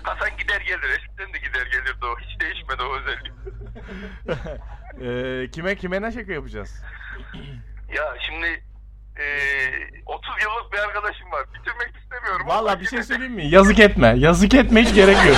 Hasan 0.03 0.37
gider 0.37 0.61
gelir. 0.61 0.89
Eskiden 0.89 1.33
de 1.33 1.37
gider 1.37 1.65
gelirdi 1.65 2.05
o. 2.05 2.19
Hiç 2.19 2.39
değişmedi 2.41 2.83
o 2.83 2.95
özellik. 2.97 3.31
Ee, 5.01 5.51
kime 5.51 5.75
kime 5.75 6.01
ne 6.01 6.11
şaka 6.11 6.33
yapacağız? 6.33 6.83
Ya 7.95 8.15
şimdi 8.27 8.63
eee 9.19 9.89
30 10.05 10.29
yıllık 10.43 10.73
bir 10.73 10.77
arkadaşım 10.77 11.31
var. 11.31 11.45
Bitirmek 11.53 11.95
istemiyorum. 12.03 12.47
Vallahi 12.47 12.71
ama 12.73 12.79
bir 12.81 12.85
şey 12.85 13.03
söyleyeyim 13.03 13.33
mi? 13.33 13.45
Yazık 13.47 13.79
etme. 13.79 14.13
Yazık 14.17 14.53
etme 14.53 14.81
hiç 14.81 14.93
gerek 14.93 15.17
yok. 15.25 15.35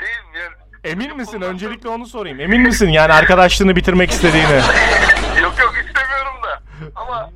Değil 0.00 0.22
mi? 0.32 0.38
Yani, 0.38 0.54
Emin 0.84 1.16
misin? 1.16 1.40
Öncelikle 1.40 1.88
onu 1.88 2.06
sorayım. 2.06 2.40
Emin 2.40 2.60
misin 2.60 2.88
yani 2.88 3.12
arkadaşlığını 3.12 3.76
bitirmek 3.76 4.10
istediğini? 4.10 4.52
Yok 5.42 5.54
yok 5.60 5.74
istemiyorum 5.86 6.42
da. 6.44 6.62
Ama 6.96 7.30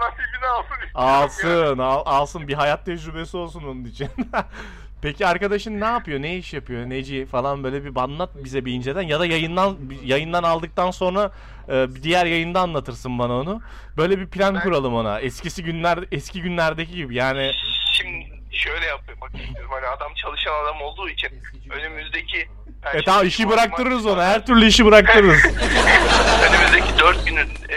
nasibini 0.00 0.46
alsın 0.46 0.74
istiyorum. 0.86 0.90
Alsın, 0.94 1.78
al- 1.78 2.02
alsın 2.20 2.48
bir 2.48 2.54
hayat 2.54 2.86
tecrübesi 2.86 3.36
olsun 3.36 3.62
onun 3.64 3.84
için. 3.84 4.08
Peki 5.02 5.26
arkadaşın 5.26 5.80
ne 5.80 5.84
yapıyor? 5.84 6.22
Ne 6.22 6.36
iş 6.36 6.52
yapıyor? 6.54 6.90
Neci 6.90 7.26
falan 7.26 7.64
böyle 7.64 7.84
bir 7.84 7.96
anlat 8.00 8.30
bize 8.44 8.64
bir 8.64 8.72
inceden 8.72 9.02
ya 9.02 9.20
da 9.20 9.26
yayından 9.26 9.76
yayından 10.04 10.42
aldıktan 10.42 10.90
sonra 10.90 11.30
e, 11.68 11.94
bir 11.94 12.02
diğer 12.02 12.26
yayında 12.26 12.60
anlatırsın 12.60 13.18
bana 13.18 13.32
onu. 13.32 13.60
Böyle 13.96 14.18
bir 14.18 14.26
plan 14.26 14.54
Ben- 14.54 14.60
kuralım 14.62 14.94
ona. 14.94 15.20
Eskisi 15.20 15.64
günler 15.64 15.98
eski 16.12 16.42
günlerdeki 16.42 16.92
gibi 16.94 17.14
yani 17.14 17.52
Şimdi 17.92 18.26
şöyle 18.52 18.86
yapayım 18.86 19.20
bak 19.20 19.30
istiyorum. 19.34 19.70
Hani 19.74 19.86
adam 19.86 20.14
çalışan 20.14 20.64
adam 20.64 20.80
olduğu 20.82 21.08
için 21.08 21.30
önümüzdeki 21.70 22.48
e 22.94 23.02
tamam 23.04 23.26
işi 23.26 23.48
bıraktırırız 23.48 24.06
ona. 24.06 24.24
Her 24.26 24.46
türlü 24.46 24.66
işi 24.66 24.86
bıraktırırız. 24.86 25.44
Önümüzdeki 26.48 26.98
4 26.98 27.26
günün 27.26 27.48
e, 27.68 27.76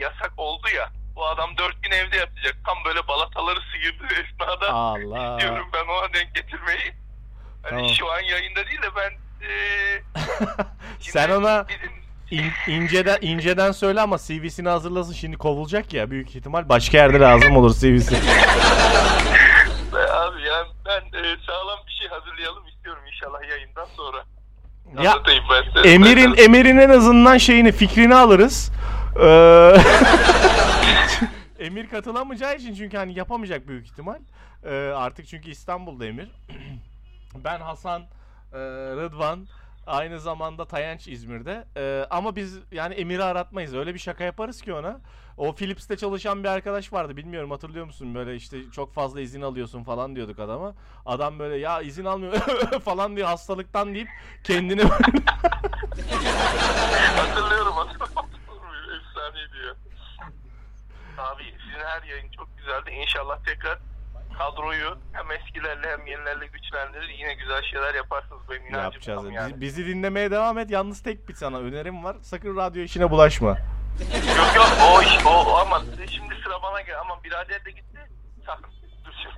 yasak 0.00 0.32
oldu 0.36 0.66
ya. 0.76 0.90
Bu 1.16 1.26
adam 1.26 1.50
4 1.58 1.82
gün 1.82 1.90
evde 1.90 2.16
yatacak. 2.16 2.56
Tam 2.66 2.76
böyle 2.84 3.08
balataları 3.08 3.58
sıyırdığı 3.72 4.14
esnada 4.14 4.72
Allah. 4.72 5.38
diyorum 5.40 5.66
ben 5.72 5.84
ona 5.84 6.14
denk 6.14 6.34
getirmeyi. 6.34 6.94
Hani 7.62 7.70
Tamam. 7.70 7.88
şu 7.88 8.12
an 8.12 8.20
yayında 8.20 8.66
değil 8.66 8.82
de 8.82 8.88
ben 8.96 9.10
e, 9.46 9.50
Sen 11.00 11.30
ona 11.30 11.66
bizim 11.68 12.04
İn, 12.30 12.52
inceden 12.66 13.18
inceden 13.20 13.72
söyle 13.72 14.00
ama 14.00 14.18
CV'sini 14.18 14.68
hazırlasın. 14.68 15.12
Şimdi 15.12 15.36
kovulacak 15.36 15.92
ya 15.92 16.10
büyük 16.10 16.36
ihtimal 16.36 16.68
başka 16.68 16.98
yerde 16.98 17.20
lazım 17.20 17.56
olur 17.56 17.74
CV'si. 17.74 18.16
abi 20.12 20.42
ya 20.42 20.66
ben 20.86 21.18
e, 21.18 21.36
sağlam 21.46 21.78
bir 21.86 21.92
şey 21.92 22.08
hazırlayalım 22.08 22.66
istiyorum 22.68 23.02
inşallah 23.06 23.50
yayından 23.50 23.86
sonra. 23.96 24.24
ya 25.02 25.12
Anlatayım 25.12 25.44
ben 25.50 25.62
size. 25.62 25.94
Emir'in 25.94 26.34
Emir'in 26.36 26.78
en 26.78 26.90
azından 26.90 27.38
şeyini 27.38 27.72
fikrini 27.72 28.14
alırız. 28.14 28.72
Ee, 29.20 29.76
Emir 31.64 31.88
katılamayacağı 31.88 32.56
için 32.56 32.74
çünkü 32.74 32.96
hani 32.96 33.18
yapamayacak 33.18 33.68
büyük 33.68 33.86
ihtimal. 33.86 34.18
Ee, 34.64 34.70
artık 34.74 35.26
çünkü 35.26 35.50
İstanbul'da 35.50 36.06
Emir. 36.06 36.28
ben 37.44 37.60
Hasan, 37.60 38.02
e, 38.52 38.58
Rıdvan, 38.96 39.46
aynı 39.86 40.20
zamanda 40.20 40.64
Tayanç 40.64 41.08
İzmir'de. 41.08 41.64
Ee, 41.76 42.06
ama 42.10 42.36
biz 42.36 42.58
yani 42.72 42.94
Emir'i 42.94 43.24
aratmayız. 43.24 43.74
Öyle 43.74 43.94
bir 43.94 43.98
şaka 43.98 44.24
yaparız 44.24 44.62
ki 44.62 44.72
ona. 44.72 45.00
O 45.36 45.54
Philips'te 45.54 45.96
çalışan 45.96 46.44
bir 46.44 46.48
arkadaş 46.48 46.92
vardı. 46.92 47.16
Bilmiyorum 47.16 47.50
hatırlıyor 47.50 47.86
musun? 47.86 48.14
Böyle 48.14 48.36
işte 48.36 48.56
çok 48.72 48.94
fazla 48.94 49.20
izin 49.20 49.42
alıyorsun 49.42 49.84
falan 49.84 50.16
diyorduk 50.16 50.38
adama. 50.38 50.74
Adam 51.06 51.38
böyle 51.38 51.56
ya 51.56 51.80
izin 51.82 52.04
almıyor 52.04 52.32
falan 52.84 53.16
diye 53.16 53.26
hastalıktan 53.26 53.94
deyip 53.94 54.08
kendini 54.44 54.82
Hatırlıyorum 57.16 57.72
hatırlıyorum. 57.72 58.13
Efsane 59.34 59.52
diyor. 59.52 59.76
Abi 61.18 61.42
sizin 61.44 61.84
her 61.84 62.02
yayın 62.02 62.30
çok 62.36 62.58
güzeldi. 62.58 62.90
İnşallah 62.90 63.38
tekrar 63.44 63.78
kadroyu 64.38 64.98
hem 65.12 65.30
eskilerle 65.30 65.90
hem 65.90 66.06
yenilerle 66.06 66.46
güçlendirir. 66.46 67.08
Yine 67.08 67.34
güzel 67.34 67.62
şeyler 67.62 67.94
yaparsınız 67.94 68.40
benim 68.50 68.62
inancım 68.66 68.82
yapacağız. 68.82 69.16
tam 69.20 69.26
Bizi- 69.30 69.34
yani. 69.36 69.60
Bizi 69.60 69.86
dinlemeye 69.86 70.30
devam 70.30 70.58
et. 70.58 70.70
Yalnız 70.70 71.02
tek 71.02 71.28
bir 71.28 71.34
sana 71.34 71.58
önerim 71.58 72.04
var. 72.04 72.16
Sakın 72.22 72.56
radyo 72.56 72.82
işine 72.82 73.10
bulaşma. 73.10 73.48
Yok 74.38 74.56
yok 74.56 74.68
o 74.92 75.02
iş 75.02 75.26
o, 75.26 75.30
o 75.30 75.56
ama 75.56 75.82
şimdi 76.10 76.34
sıra 76.44 76.62
bana 76.62 76.80
gel 76.80 77.00
ama 77.00 77.24
birader 77.24 77.64
de 77.64 77.70
gitti. 77.70 77.98
Sakın. 78.46 78.70
Dur 79.04 79.12
şimdi. 79.22 79.34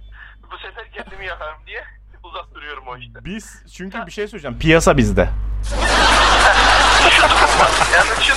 Bu 0.53 0.59
sefer 0.59 0.91
kendimi 0.93 1.27
yakarım 1.27 1.67
diye 1.67 1.85
uzak 2.23 2.55
duruyorum 2.55 2.85
o 2.89 2.97
işte. 2.97 3.25
Biz 3.25 3.75
çünkü 3.77 4.07
bir 4.07 4.13
şey 4.13 4.29
söyleyeceğim. 4.29 4.59
Piyasa 4.59 4.97
bizde. 4.97 5.29
Yani 7.95 8.09
şu, 8.23 8.35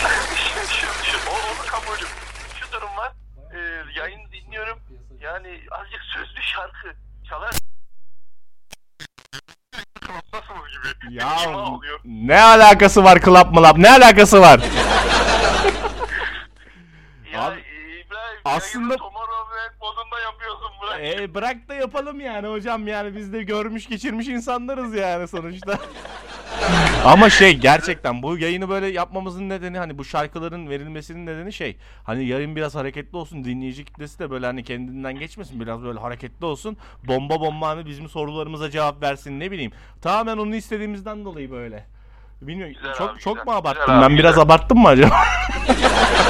şu 1.04 1.18
o, 1.30 1.34
onu 1.34 1.68
kabulüm. 1.68 2.08
Şu 2.60 2.72
durum 2.72 2.98
var. 2.98 3.12
Ee, 3.54 3.60
yayın 4.00 4.20
dinliyorum. 4.32 4.80
Yani 5.22 5.62
azıcık 5.72 6.02
sözlü 6.02 6.42
şarkı 6.42 6.94
çalar. 7.30 7.52
Nasıl 10.34 10.54
gibi? 10.70 11.16
Ya 11.16 11.38
ne 12.06 12.42
alakası 12.42 13.04
var 13.04 13.20
club 13.22 13.54
mı 13.54 13.84
Ne 13.84 13.92
alakası 13.92 14.42
var? 14.42 14.60
Ya 17.34 17.42
Abi, 17.48 17.60
İbrahim 18.06 18.40
aslında- 18.46 18.96
Tomorrowland 18.98 19.74
modunda 19.82 20.20
yapıyorsun 20.20 20.72
bırak. 20.82 21.00
E, 21.02 21.34
bırak 21.36 21.70
da 21.70 21.74
yapalım 21.74 22.20
yani 22.20 22.48
hocam 22.48 22.88
yani 22.88 23.16
biz 23.16 23.34
de 23.34 23.44
görmüş 23.44 23.88
geçirmiş 23.88 24.28
insanlarız 24.28 24.94
yani 24.96 25.28
sonuçta. 25.28 25.78
Ama 27.06 27.30
şey 27.30 27.58
gerçekten 27.58 28.22
bu 28.24 28.38
yayını 28.38 28.70
böyle 28.70 28.88
yapmamızın 28.88 29.50
nedeni 29.50 29.78
hani 29.78 29.98
bu 29.98 30.06
şarkıların 30.06 30.70
verilmesinin 30.70 31.26
nedeni 31.26 31.54
şey 31.54 31.78
hani 32.04 32.26
yayın 32.26 32.56
biraz 32.56 32.76
hareketli 32.76 33.18
olsun 33.18 33.44
dinleyici 33.46 33.86
kitlesi 33.86 34.20
de 34.20 34.32
böyle 34.32 34.46
hani 34.46 34.64
kendinden 34.64 35.14
geçmesin 35.20 35.60
biraz 35.60 35.84
böyle 35.84 36.00
hareketli 36.00 36.46
olsun 36.46 36.78
bomba 37.04 37.40
bomba 37.40 37.68
hani 37.68 37.86
bizim 37.86 38.10
sorularımıza 38.10 38.70
cevap 38.72 39.02
versin 39.02 39.40
ne 39.40 39.52
bileyim 39.52 39.72
tamamen 40.02 40.38
onu 40.38 40.56
istediğimizden 40.56 41.26
dolayı 41.26 41.52
böyle. 41.52 41.86
Bilmiyorum 42.42 42.74
Güzel 42.78 42.94
çok 42.96 43.10
abi, 43.10 43.20
çok 43.20 43.36
güzel. 43.36 43.46
mu 43.46 43.58
abarttım 43.60 43.86
Güzel 43.86 44.00
abi, 44.00 44.10
ben 44.10 44.18
biraz 44.18 44.32
güzel. 44.32 44.44
abarttım 44.46 44.78
mı 44.80 44.88
acaba? 44.88 45.10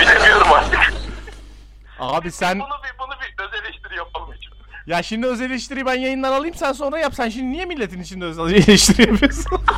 Bilemiyorum 0.02 0.48
artık. 0.54 0.94
Abi 2.00 2.32
sen 2.32 2.60
Bunu 2.60 2.68
bir, 2.68 3.00
bunu 3.00 3.12
bir 3.22 3.44
öz 3.44 3.62
eleştiri 3.64 3.98
yapalım 3.98 4.34
için. 4.34 4.52
Ya 4.90 5.04
şimdi 5.04 5.28
öz 5.28 5.42
eleştiriyi 5.42 5.86
ben 5.86 5.94
yayından 5.94 6.32
alayım 6.32 6.56
sen 6.56 6.72
sonra 6.72 7.00
yap 7.00 7.16
sen 7.16 7.30
şimdi 7.30 7.52
niye 7.52 7.66
milletin 7.66 8.02
içinde 8.02 8.26
öz 8.26 8.40
eleştiri 8.54 9.12
yapıyorsun? 9.12 9.62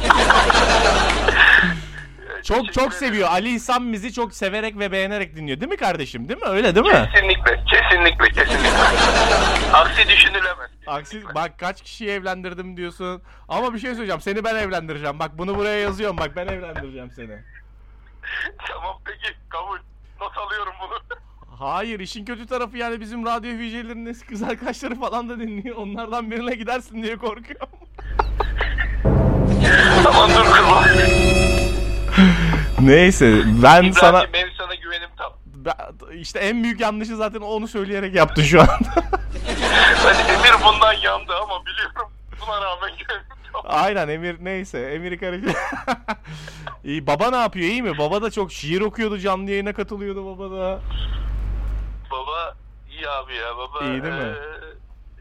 Çok 2.44 2.74
çok 2.74 2.94
seviyor. 2.94 3.30
Ali 3.30 3.56
İhsan 3.56 3.94
bizi 3.94 4.14
çok 4.14 4.34
severek 4.34 4.80
ve 4.80 4.92
beğenerek 4.92 5.36
dinliyor. 5.36 5.60
Değil 5.60 5.72
mi 5.72 5.78
kardeşim? 5.78 6.30
Değil 6.30 6.40
mi? 6.40 6.48
Öyle 6.48 6.76
değil 6.76 6.86
mi? 6.86 7.10
Kesinlikle, 7.14 7.64
kesinlikle, 7.72 8.26
kesinlikle. 8.30 8.70
Aksi 9.74 10.10
düşünülemez. 10.10 10.72
Aksi 10.88 11.24
bak 11.36 11.60
kaç 11.60 11.82
kişiyi 11.82 12.10
evlendirdim 12.10 12.78
diyorsun. 12.78 13.22
Ama 13.48 13.74
bir 13.74 13.80
şey 13.80 13.92
söyleyeceğim. 13.92 14.22
Seni 14.22 14.44
ben 14.44 14.56
evlendireceğim. 14.56 15.20
Bak 15.20 15.38
bunu 15.38 15.58
buraya 15.58 15.80
yazıyorum. 15.80 16.18
Bak 16.18 16.36
ben 16.36 16.48
evlendireceğim 16.48 17.12
seni. 17.12 17.40
Tamam 18.68 19.00
peki, 19.06 19.34
kabul. 19.50 19.78
Not 20.22 20.38
alıyorum 20.38 20.74
bunu. 20.82 21.20
Hayır 21.62 22.00
işin 22.00 22.26
kötü 22.26 22.48
tarafı 22.48 22.78
yani 22.78 23.02
bizim 23.02 23.26
radyo 23.26 23.52
eski 24.10 24.28
kız 24.28 24.44
arkadaşları 24.44 24.96
falan 24.96 25.30
da 25.30 25.40
dinliyor. 25.40 25.76
Onlardan 25.76 26.32
birine 26.32 26.56
gidersin 26.56 27.04
diye 27.04 27.18
korkuyorum. 27.18 27.68
tamam 30.04 30.30
dur 30.30 30.46
kızma. 30.46 30.86
Neyse 32.82 33.26
ben 33.46 33.84
İbrahim 33.84 33.94
sana 33.94 34.34
benim 34.34 34.48
sana 34.58 34.76
güvenim 34.76 35.10
tam. 35.18 35.34
ben- 35.46 36.18
işte 36.18 36.40
en 36.40 36.64
büyük 36.64 36.80
yanlışı 36.80 37.16
zaten 37.16 37.40
onu 37.40 37.68
söyleyerek 37.68 38.16
yaptı 38.16 38.44
şu 38.44 38.62
anda. 38.62 38.72
Ben 40.06 40.34
Emir 40.34 40.66
bundan 40.66 40.94
yandı 40.94 41.34
ama 41.44 41.66
biliyorum. 41.66 42.12
Buna 42.42 42.62
rağmen 42.62 42.92
güvenim 43.00 43.24
tam. 43.54 43.62
Aynen 43.66 44.08
Emir 44.08 44.36
neyse 44.42 44.80
Emir 44.80 45.18
karıştı. 45.18 45.54
İyi 46.84 47.08
baba 47.08 47.30
ne 47.30 47.36
yapıyor 47.38 47.70
iyi 47.70 47.84
mi? 47.84 47.98
Baba 47.98 48.22
da 48.22 48.32
çok 48.32 48.52
şiir 48.52 48.82
okuyordu 48.82 49.18
canlı 49.18 49.52
yayına 49.52 49.74
katılıyordu 49.74 50.26
baba 50.26 50.52
da. 50.52 50.80
Baba 52.12 52.56
iyi 52.92 53.10
abi 53.10 53.36
ya 53.36 53.58
baba. 53.58 53.80
İyi 53.86 54.04
değil 54.04 54.14
mi? 54.14 54.20
eee, 54.20 54.74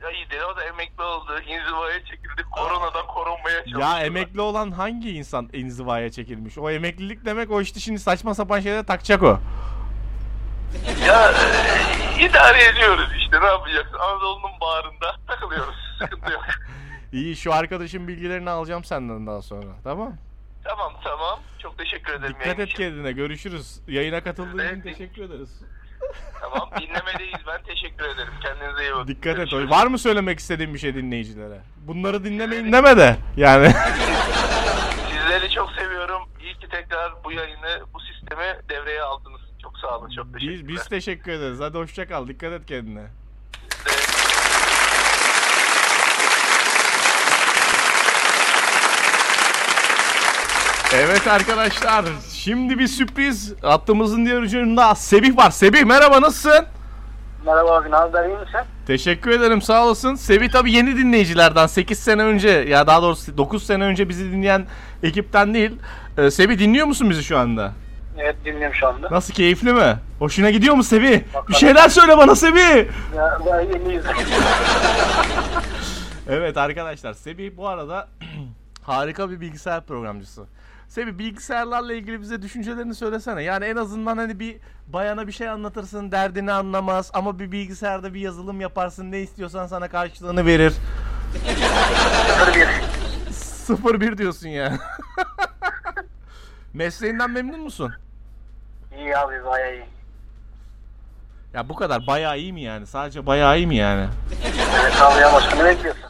ya 0.03 0.11
iyi 0.11 0.31
değil 0.31 0.42
o 0.42 0.57
da 0.57 0.64
emekli 0.64 1.03
oldu. 1.03 1.40
İnzivaya 1.40 1.98
çekildi. 2.05 2.42
Koronadan 2.50 3.07
korunmaya 3.07 3.64
çalıştı. 3.64 3.81
Ya 3.81 4.00
emekli 4.00 4.40
olan 4.40 4.70
hangi 4.70 5.11
insan 5.11 5.48
inzivaya 5.53 6.11
çekilmiş? 6.11 6.59
O 6.59 6.70
emeklilik 6.70 7.24
demek 7.24 7.50
o 7.50 7.61
işte 7.61 7.81
şimdi 7.81 7.98
saçma 7.98 8.35
sapan 8.35 8.61
şeylere 8.61 8.83
takacak 8.83 9.22
o. 9.22 9.40
Ya 11.07 11.33
eee, 11.33 12.26
idare 12.26 12.64
ediyoruz 12.64 13.09
işte 13.18 13.40
ne 13.40 13.44
yapacaksın. 13.46 13.98
Anadolu'nun 13.98 14.61
bağrında 14.61 15.16
takılıyoruz. 15.26 15.74
Sıkıntı 15.98 16.33
yok. 16.33 16.44
İyi 17.12 17.37
şu 17.37 17.53
arkadaşın 17.55 18.09
bilgilerini 18.09 18.50
alacağım 18.50 18.85
senden 18.85 19.26
daha 19.26 19.42
sonra. 19.42 19.66
Tamam. 19.85 20.12
tamam 20.64 20.92
tamam. 21.05 21.38
Çok 21.59 21.79
teşekkür 21.79 22.12
ederim. 22.12 22.29
Dikkat 22.35 22.46
yayın 22.46 22.61
et 22.61 22.68
için. 22.68 22.79
kendine. 22.79 23.12
Görüşürüz. 23.12 23.81
Yayına 23.88 24.22
katıldığın 24.22 24.59
için 24.59 24.68
Evet. 24.68 24.83
teşekkür 24.85 25.22
ederiz. 25.22 25.61
Tamam 26.40 26.70
dinlemedeyiz. 26.81 27.40
Ben 27.46 27.62
teşekkür 27.62 28.05
ederim. 28.05 28.33
Kendinize 28.42 28.83
iyi 28.83 28.92
bakın. 28.94 29.09
Dikkat 29.09 29.33
et. 29.33 29.37
Görüşürüz. 29.37 29.70
Var 29.70 29.87
mı 29.87 29.99
söylemek 29.99 30.38
istediğin 30.38 30.75
bir 30.75 30.79
şey 30.79 30.94
dinleyicilere? 30.94 31.61
Bunları 31.87 32.25
dinlemeyin 32.25 32.73
deme 32.73 32.96
de. 32.96 33.16
Yani. 33.37 33.73
Sizleri 35.11 35.51
çok 35.51 35.73
seviyorum. 35.73 36.23
İyi 36.42 36.55
ki 36.55 36.68
tekrar 36.68 37.25
bu 37.25 37.33
yayını, 37.33 37.81
bu 37.94 38.01
sistemi 38.01 38.57
devreye 38.68 39.03
aldınız. 39.03 39.40
Çok 39.62 39.79
sağ 39.79 39.99
olun. 39.99 40.11
Çok 40.16 40.35
teşekkürler. 40.35 40.68
biz, 40.68 40.68
biz 40.68 40.88
teşekkür 40.88 41.33
ederiz. 41.33 41.61
Hadi 41.61 41.79
hoşça 41.79 42.09
kal. 42.09 42.29
Dikkat 42.29 42.53
et 42.53 42.66
kendine. 42.66 43.07
Evet 50.94 51.26
arkadaşlar 51.26 52.05
şimdi 52.33 52.79
bir 52.79 52.87
sürpriz 52.87 53.55
hattımızın 53.62 54.26
diğer 54.26 54.42
ucunda 54.42 54.94
Sebih 54.94 55.37
var. 55.37 55.50
Sebih 55.50 55.85
merhaba 55.85 56.20
nasılsın? 56.20 56.66
Merhaba 57.46 57.76
abi 57.76 57.90
haber 57.90 58.29
iyi 58.29 58.38
misin? 58.38 58.61
Teşekkür 58.87 59.31
ederim 59.31 59.62
sağ 59.62 59.85
olasın. 59.87 60.14
Sebih 60.14 60.50
tabi 60.50 60.72
yeni 60.72 60.96
dinleyicilerden 60.96 61.66
8 61.66 61.98
sene 61.98 62.22
önce 62.22 62.48
ya 62.48 62.87
daha 62.87 63.03
doğrusu 63.03 63.38
9 63.38 63.66
sene 63.66 63.85
önce 63.85 64.09
bizi 64.09 64.33
dinleyen 64.33 64.66
ekipten 65.03 65.55
değil. 65.55 65.72
Ee, 66.18 66.31
Sebih 66.31 66.59
dinliyor 66.59 66.87
musun 66.87 67.11
bizi 67.11 67.24
şu 67.24 67.38
anda? 67.38 67.72
Evet 68.18 68.37
dinliyorum 68.44 68.74
şu 68.74 68.88
anda. 68.88 69.09
Nasıl 69.11 69.35
keyifli 69.35 69.72
mi? 69.72 69.96
Hoşuna 70.18 70.50
gidiyor 70.50 70.74
mu 70.74 70.83
Sebih? 70.85 71.20
Bir 71.48 71.55
şeyler 71.55 71.88
söyle 71.88 72.18
bana 72.18 72.35
Sebih. 72.35 72.87
Ya, 73.16 73.61
yeniyiz. 73.72 74.05
Evet 76.29 76.57
arkadaşlar 76.57 77.12
Sebih 77.14 77.57
bu 77.57 77.68
arada 77.68 78.09
harika 78.83 79.31
bir 79.31 79.40
bilgisayar 79.40 79.87
programcısı. 79.87 80.44
Sebih 80.90 81.18
bilgisayarlarla 81.18 81.94
ilgili 81.94 82.20
bize 82.20 82.42
düşüncelerini 82.42 82.94
söylesene. 82.94 83.42
Yani 83.42 83.64
en 83.64 83.76
azından 83.76 84.16
hani 84.16 84.40
bir 84.40 84.57
bayana 84.87 85.26
bir 85.26 85.33
şey 85.33 85.48
anlatırsın 85.48 86.12
derdini 86.12 86.53
anlamaz 86.53 87.11
ama 87.14 87.38
bir 87.38 87.53
bilgisayarda 87.53 88.14
bir 88.14 88.20
yazılım 88.20 88.61
yaparsın 88.61 89.12
ne 89.12 89.20
istiyorsan 89.20 89.66
sana 89.66 89.88
karşılığını 89.88 90.46
verir. 90.46 90.72
01. 93.94 94.00
01 94.00 94.18
diyorsun 94.18 94.48
yani. 94.48 94.79
Mesleğinden 96.74 97.31
memnun 97.31 97.61
musun? 97.61 97.92
İyi 98.96 99.16
abi 99.16 99.44
bayağı 99.44 99.74
iyi. 99.74 99.85
Ya 101.55 101.68
bu 101.68 101.74
kadar 101.74 102.07
bayağı 102.07 102.38
iyi 102.38 102.53
mi 102.53 102.62
yani? 102.62 102.87
Sadece 102.87 103.26
bayağı 103.26 103.59
iyi 103.59 103.66
mi 103.66 103.76
yani? 103.76 104.09
Evet 104.81 105.03
abi 105.03 105.20
ya 105.20 105.33
başka 105.33 105.57
ne 105.57 105.64
bekliyorsun? 105.64 106.10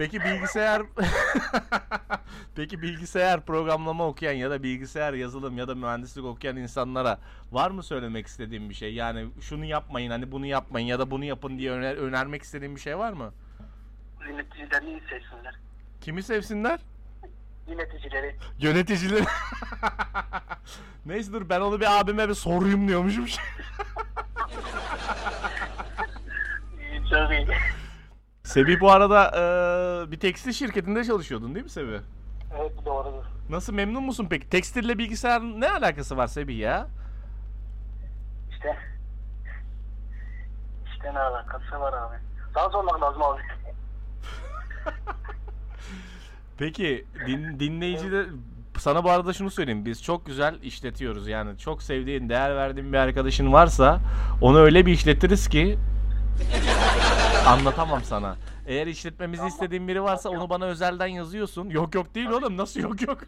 Peki 0.00 0.20
bilgisayar 0.20 0.82
Peki 2.56 2.82
bilgisayar 2.82 3.40
programlama 3.40 4.06
okuyan 4.06 4.32
ya 4.32 4.50
da 4.50 4.62
bilgisayar 4.62 5.12
yazılım 5.12 5.58
ya 5.58 5.68
da 5.68 5.74
mühendislik 5.74 6.24
okuyan 6.24 6.56
insanlara 6.56 7.18
var 7.52 7.70
mı 7.70 7.82
söylemek 7.82 8.26
istediğin 8.26 8.68
bir 8.70 8.74
şey? 8.74 8.94
Yani 8.94 9.28
şunu 9.40 9.64
yapmayın 9.64 10.10
hani 10.10 10.32
bunu 10.32 10.46
yapmayın 10.46 10.86
ya 10.86 10.98
da 10.98 11.10
bunu 11.10 11.24
yapın 11.24 11.58
diye 11.58 11.70
öner- 11.70 11.96
önermek 11.96 12.42
istediğin 12.42 12.76
bir 12.76 12.80
şey 12.80 12.98
var 12.98 13.12
mı? 13.12 13.32
Yöneticilerini 14.28 15.00
seçsinler. 15.00 15.54
Kimi 16.00 16.22
sevsinler? 16.22 16.80
Yöneticileri. 17.68 18.36
Yöneticileri. 18.58 19.24
Neyse 21.06 21.32
dur 21.32 21.48
ben 21.48 21.60
onu 21.60 21.80
bir 21.80 22.00
abime 22.00 22.28
bir 22.28 22.34
sorayım 22.34 22.88
diyormuşum. 22.88 23.26
Çok 27.10 27.30
iyi. 27.30 27.46
Sebi 28.50 28.80
bu 28.80 28.90
arada 28.92 29.30
eee, 29.34 30.10
bir 30.12 30.20
tekstil 30.20 30.52
şirketinde 30.52 31.04
çalışıyordun 31.04 31.54
değil 31.54 31.64
mi 31.64 31.70
Sebi? 31.70 32.00
Evet 32.60 32.72
doğrudur. 32.86 33.24
Nasıl 33.50 33.72
memnun 33.74 34.02
musun 34.02 34.26
peki? 34.30 34.48
Tekstille 34.48 34.98
bilgisayar 34.98 35.40
ne 35.42 35.70
alakası 35.70 36.16
var 36.16 36.26
Sebi 36.26 36.54
ya? 36.54 36.86
İşte. 38.50 38.76
İşte 40.92 41.14
ne 41.14 41.18
alakası 41.18 41.80
var 41.80 41.92
abi. 41.92 42.16
Sana 42.54 42.70
sormak 42.70 43.02
lazım 43.02 43.22
abi. 43.22 43.40
Peki 46.58 47.06
din, 47.26 47.60
dinleyiciler 47.60 48.26
sana 48.78 49.04
bu 49.04 49.10
arada 49.10 49.32
şunu 49.32 49.50
söyleyeyim. 49.50 49.84
Biz 49.84 50.02
çok 50.02 50.26
güzel 50.26 50.62
işletiyoruz. 50.62 51.28
Yani 51.28 51.58
çok 51.58 51.82
sevdiğin, 51.82 52.28
değer 52.28 52.56
verdiğin 52.56 52.92
bir 52.92 52.98
arkadaşın 52.98 53.52
varsa 53.52 54.00
onu 54.40 54.58
öyle 54.58 54.86
bir 54.86 54.92
işletiriz 54.92 55.48
ki 55.48 55.78
anlatamam 57.46 58.04
sana. 58.04 58.36
Eğer 58.66 58.86
işletmemizi 58.86 59.46
istediğin 59.46 59.88
biri 59.88 60.02
varsa 60.02 60.28
onu 60.28 60.50
bana 60.50 60.64
özelden 60.64 61.06
yazıyorsun. 61.06 61.70
Yok 61.70 61.94
yok 61.94 62.14
değil 62.14 62.28
oğlum. 62.28 62.56
Nasıl 62.56 62.80
yok 62.80 63.02
yok? 63.02 63.18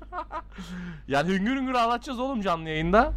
yani 1.08 1.32
hüngür 1.32 1.56
hüngür 1.56 1.74
ağlatacağız 1.74 2.20
oğlum 2.20 2.40
canlı 2.40 2.68
yayında. 2.68 3.12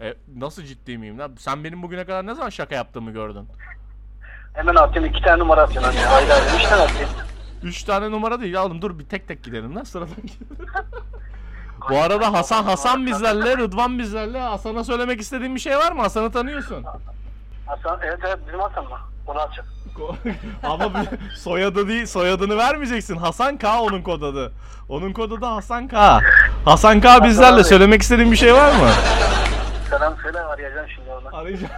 E, 0.00 0.14
nasıl 0.36 0.62
ciddi 0.62 0.98
miyim 0.98 1.18
lan? 1.18 1.32
Sen 1.38 1.64
benim 1.64 1.82
bugüne 1.82 2.04
kadar 2.04 2.26
ne 2.26 2.34
zaman 2.34 2.50
şaka 2.50 2.74
yaptığımı 2.74 3.10
gördün? 3.10 3.48
Hemen 4.54 4.74
atayım 4.74 5.08
iki 5.08 5.22
tane 5.22 5.38
numara 5.38 5.62
atıyorsun 5.62 5.90
anne. 5.90 6.00
Haydi 6.00 6.32
haydi 6.32 6.56
üç 6.56 6.68
tane 6.68 6.82
atayım. 6.82 7.08
Üç 7.62 7.82
tane 7.82 8.10
numara 8.10 8.40
değil 8.40 8.54
oğlum 8.54 8.82
dur 8.82 8.98
bir 8.98 9.04
tek 9.04 9.28
tek 9.28 9.44
gidelim 9.44 9.76
lan 9.76 9.84
sıradan 9.84 10.16
gidelim. 10.16 10.66
Bu 11.90 11.98
arada 11.98 12.32
Hasan 12.32 12.62
Hasan 12.64 13.06
bizlerle, 13.06 13.56
Rıdvan 13.56 13.98
bizlerle. 13.98 14.40
Hasan'a 14.40 14.84
söylemek 14.84 15.20
istediğin 15.20 15.54
bir 15.54 15.60
şey 15.60 15.76
var 15.76 15.92
mı? 15.92 16.02
Hasan'ı 16.02 16.32
tanıyorsun. 16.32 16.84
Hasan 17.66 18.00
evet 18.02 18.18
evet 18.26 18.38
bizim 18.46 18.60
Hasan 18.60 18.84
mı? 18.84 18.98
Onu 19.26 19.38
atacak. 19.38 19.64
Ama 20.62 20.94
bir 21.02 21.36
soyadı 21.36 21.88
değil, 21.88 22.06
soyadını 22.06 22.56
vermeyeceksin. 22.56 23.16
Hasan 23.16 23.58
K 23.58 23.80
onun 23.80 24.02
kod 24.02 24.22
adı. 24.22 24.52
Onun 24.88 25.12
kod 25.12 25.30
adı 25.30 25.46
Hasan 25.46 25.88
K. 25.88 26.20
Hasan 26.64 27.00
K 27.00 27.24
bizlerle. 27.24 27.56
abi. 27.56 27.64
Söylemek 27.64 28.02
istediğin 28.02 28.32
bir 28.32 28.36
şey 28.36 28.54
var 28.54 28.72
mı? 28.72 28.88
Selam 29.90 30.16
söyle 30.22 30.40
arayacağım 30.40 30.86
şimdi 30.94 31.10
onu. 31.10 31.36
Arayacağım. 31.36 31.72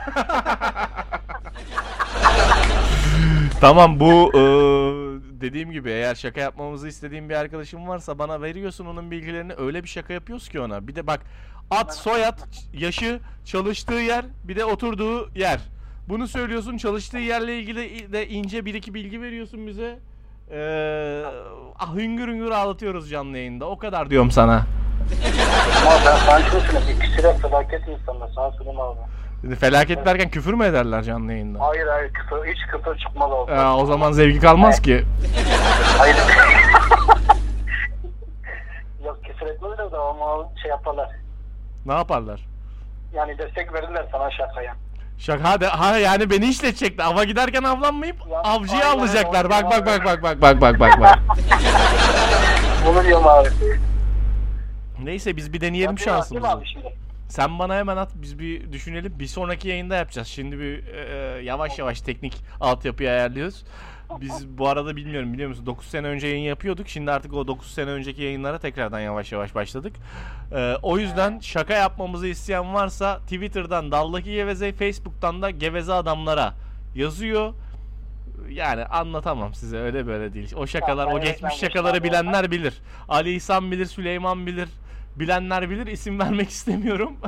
tamam 3.61 4.01
bu 4.01 4.31
e, 4.35 4.40
dediğim 5.40 5.70
gibi 5.72 5.90
eğer 5.90 6.14
şaka 6.14 6.40
yapmamızı 6.40 6.88
istediğin 6.88 7.29
bir 7.29 7.35
arkadaşım 7.35 7.88
varsa 7.88 8.18
bana 8.18 8.42
veriyorsun 8.42 8.87
onun 8.87 9.11
bilgilerini 9.11 9.53
öyle 9.59 9.83
bir 9.83 9.88
şaka 9.88 10.12
yapıyoruz 10.12 10.49
ki 10.49 10.61
ona. 10.61 10.88
Bir 10.88 10.94
de 10.94 11.07
bak 11.07 11.20
at, 11.70 11.96
soyad, 11.96 12.38
yaşı, 12.72 13.20
çalıştığı 13.44 13.94
yer, 13.94 14.25
bir 14.44 14.57
de 14.57 14.64
oturduğu 14.64 15.31
yer. 15.35 15.61
Bunu 16.08 16.28
söylüyorsun 16.28 16.76
çalıştığı 16.76 17.18
yerle 17.18 17.58
ilgili 17.58 18.12
de 18.12 18.28
ince 18.28 18.64
bir 18.64 18.74
iki 18.74 18.94
bilgi 18.94 19.22
veriyorsun 19.22 19.66
bize. 19.66 19.98
Ee, 20.50 21.22
ah, 21.78 21.94
hüngür 21.94 22.28
hüngür 22.28 22.50
ağlatıyoruz 22.50 23.10
canlı 23.10 23.36
yayında. 23.38 23.64
O 23.64 23.78
kadar 23.78 24.10
diyorum 24.10 24.30
sana. 24.30 24.66
Ama 25.86 25.96
ben 26.06 26.40
söyleyeyim. 26.42 26.98
İkisi 27.00 27.22
de 27.22 27.34
felaket 27.34 27.88
insanlar. 27.88 28.28
Sana 28.34 28.50
söyleyeyim 28.50 28.80
abi. 28.80 28.98
Felaket 29.56 30.06
derken 30.06 30.30
küfür 30.30 30.54
mü 30.54 30.64
ederler 30.64 31.02
canlı 31.02 31.32
yayında? 31.32 31.60
Hayır 31.60 31.86
hayır 31.86 32.12
kısa, 32.12 32.44
hiç 32.44 32.58
kısa 32.70 32.98
çıkmaz 32.98 33.30
oldu. 33.30 33.50
Ee, 33.50 33.66
o 33.66 33.86
zaman 33.86 34.12
zevki 34.12 34.40
kalmaz 34.40 34.82
ki. 34.82 35.04
Hayır. 35.98 36.16
Yok 39.04 39.24
küfür 39.24 39.46
etmezler 39.46 39.92
de 39.92 39.96
ama 39.96 40.48
şey 40.62 40.70
yaparlar. 40.70 41.10
Ne 41.86 41.92
yaparlar? 41.92 42.40
Yani 43.14 43.38
destek 43.38 43.74
verirler 43.74 44.06
sana 44.12 44.30
şakaya. 44.30 44.74
Şaka 45.18 45.50
hadi 45.50 45.66
ha 45.66 45.98
yani 45.98 46.31
beni 46.31 46.46
işletecekler. 46.48 47.05
Ava 47.05 47.24
giderken 47.24 47.62
avlanmayıp 47.62 48.16
Ya, 48.31 48.38
avcıyı 48.38 48.83
aynen, 48.85 48.96
avlayacaklar. 48.96 49.50
Bak 49.50 49.64
bak 49.64 49.87
bak 49.87 50.05
bak 50.05 50.22
bak 50.22 50.40
bak 50.42 50.61
bak 50.61 50.81
bak 50.81 51.00
bak. 51.00 51.18
Bunu 52.87 53.05
diyorum 53.05 53.26
abi. 53.26 53.48
Neyse 55.02 55.37
biz 55.37 55.52
bir 55.52 55.61
deneyelim 55.61 55.92
mi 55.92 56.00
şansımızı. 56.00 56.48
abi 56.48 56.66
şimdi? 56.66 56.94
Sen 57.29 57.59
bana 57.59 57.76
hemen 57.76 57.96
at 57.96 58.11
biz 58.14 58.38
bir 58.38 58.72
düşünelim. 58.72 59.18
Bir 59.18 59.26
sonraki 59.26 59.68
yayında 59.68 59.96
yapacağız. 59.96 60.29
Şimdi 60.29 60.59
bir 60.59 60.87
e, 60.87 61.42
yavaş 61.42 61.79
yavaş 61.79 62.00
teknik 62.00 62.37
altyapıyı 62.61 63.11
ayarlıyoruz. 63.11 63.64
Biz 64.20 64.48
bu 64.48 64.68
arada 64.68 64.96
bilmiyorum 64.96 65.32
biliyor 65.32 65.48
musun 65.48 65.66
9 65.66 65.86
sene 65.86 66.06
önce 66.06 66.26
yayın 66.26 66.42
yapıyorduk. 66.42 66.88
Şimdi 66.88 67.10
artık 67.10 67.32
o 67.34 67.46
9 67.46 67.70
sene 67.70 67.90
önceki 67.90 68.22
yayınlara 68.22 68.58
tekrardan 68.58 69.00
yavaş 69.00 69.32
yavaş 69.32 69.54
başladık. 69.54 69.96
E, 70.52 70.74
o 70.82 70.98
yüzden 70.98 71.38
şaka 71.38 71.74
yapmamızı 71.74 72.26
isteyen 72.26 72.74
varsa 72.74 73.18
Twitter'dan 73.18 73.92
Daldaki 73.92 74.32
Geveze, 74.32 74.72
Facebook'tan 74.72 75.42
da 75.42 75.50
Geveze 75.50 75.92
Adamlara 75.92 76.54
yazıyor. 76.94 77.54
Yani 78.50 78.84
anlatamam 78.84 79.54
size 79.54 79.78
öyle 79.78 80.06
böyle 80.06 80.34
değil. 80.34 80.54
O 80.56 80.66
şakalar, 80.66 81.06
o 81.06 81.20
geçmiş 81.20 81.54
şakaları 81.54 82.04
bilenler 82.04 82.50
bilir. 82.50 82.74
Ali 83.08 83.34
İhsan 83.34 83.70
bilir, 83.70 83.86
Süleyman 83.86 84.46
bilir. 84.46 84.68
Bilenler 85.16 85.70
bilir. 85.70 85.86
isim 85.86 86.18
vermek 86.18 86.48
istemiyorum. 86.50 87.16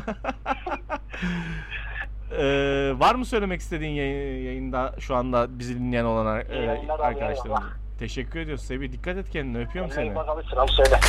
Ee, 2.32 2.92
var 2.98 3.14
mı 3.14 3.24
söylemek 3.24 3.60
istediğin 3.60 3.90
yayın- 3.92 4.44
yayında 4.44 4.94
şu 4.98 5.16
anda 5.16 5.58
bizi 5.58 5.78
dinleyen 5.78 6.04
olan 6.04 6.40
e, 6.40 6.44
eyvallah. 6.50 7.62
Teşekkür 7.98 8.40
ediyoruz. 8.40 8.64
Sebi 8.64 8.92
dikkat 8.92 9.16
et 9.16 9.30
kendine. 9.30 9.62
Öpüyorum 9.62 9.92
seni. 9.92 10.14
bak 10.14 10.28
abi 10.28 10.42
selam 10.50 10.68
söyle. 10.68 11.00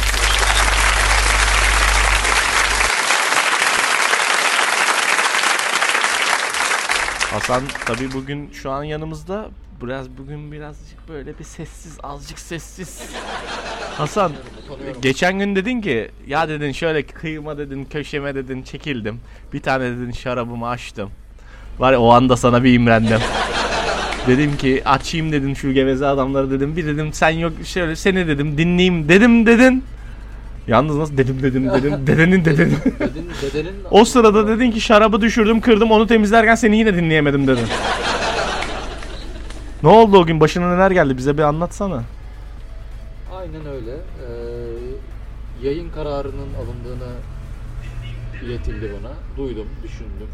Hasan 7.32 7.64
tabi 7.86 8.14
bugün 8.14 8.52
şu 8.52 8.72
an 8.72 8.84
yanımızda. 8.84 9.50
Biraz 9.82 10.10
bugün 10.10 10.52
birazcık 10.52 11.10
böyle 11.10 11.40
bir 11.40 11.44
sessiz, 11.44 11.98
azıcık 12.04 12.40
sessiz. 12.40 13.10
Hasan, 14.00 14.32
geçen 15.02 15.40
gün 15.40 15.56
dedin 15.56 15.82
ki 15.82 16.12
ya 16.28 16.50
dedin 16.50 16.72
şöyle 16.72 17.04
kıyıma 17.04 17.58
dedin, 17.58 17.86
köşeme 17.86 18.36
dedin, 18.36 18.64
çekildim. 18.64 19.20
Bir 19.54 19.60
tane 19.60 19.84
dedin 19.84 20.12
şarabımı 20.12 20.68
açtım. 20.68 21.10
Var 21.80 21.94
ya 21.94 22.00
o 22.00 22.12
anda 22.12 22.38
sana 22.38 22.64
bir 22.64 22.74
imrendim. 22.74 23.20
dedim 24.28 24.58
ki 24.58 24.82
açayım 24.86 25.32
dedim 25.32 25.56
şu 25.56 25.72
geveze 25.74 26.06
adamları 26.06 26.52
dedim. 26.52 26.76
Bir 26.76 26.86
dedim 26.86 27.14
sen 27.14 27.30
yok 27.30 27.54
şöyle 27.66 27.96
seni 27.96 28.28
dedim 28.28 28.58
dinleyeyim 28.58 29.10
dedim 29.10 29.46
dedin. 29.46 29.84
Yalnız 30.68 30.96
nasıl 30.96 31.18
dedim 31.18 31.44
dedim 31.44 31.70
dedim 31.70 32.08
dedenin 32.08 32.46
dedeni. 32.46 32.72
Dedenin, 32.72 33.30
dedenin 33.42 33.74
O 33.92 34.06
sırada 34.06 34.48
dedin 34.48 34.72
ki 34.72 34.82
şarabı 34.82 35.22
düşürdüm 35.22 35.62
kırdım 35.62 35.92
onu 35.92 36.08
temizlerken 36.08 36.56
seni 36.56 36.78
yine 36.78 36.96
dinleyemedim 36.96 37.48
dedin. 37.48 37.68
ne 39.84 39.90
oldu 39.90 40.18
o 40.18 40.26
gün 40.26 40.40
başına 40.40 40.74
neler 40.76 40.92
geldi 40.92 41.18
bize 41.18 41.38
bir 41.38 41.44
anlatsana. 41.44 42.04
Aynen 43.40 43.66
öyle. 43.66 43.92
Ee, 43.92 45.68
yayın 45.68 45.90
kararının 45.92 46.54
alındığını 46.54 47.12
iletildi 48.44 48.92
bana. 49.00 49.12
Duydum, 49.38 49.68
düşündüm. 49.84 50.28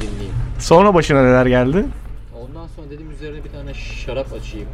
Dinleyeyim. 0.00 0.34
Sonra 0.58 0.94
başına 0.94 1.22
neler 1.22 1.46
geldi? 1.46 1.84
Ondan 2.40 2.66
sonra 2.76 2.90
dedim 2.90 3.10
üzerine 3.10 3.44
bir 3.44 3.50
tane 3.50 3.74
şarap 3.74 4.32
açayım. 4.32 4.68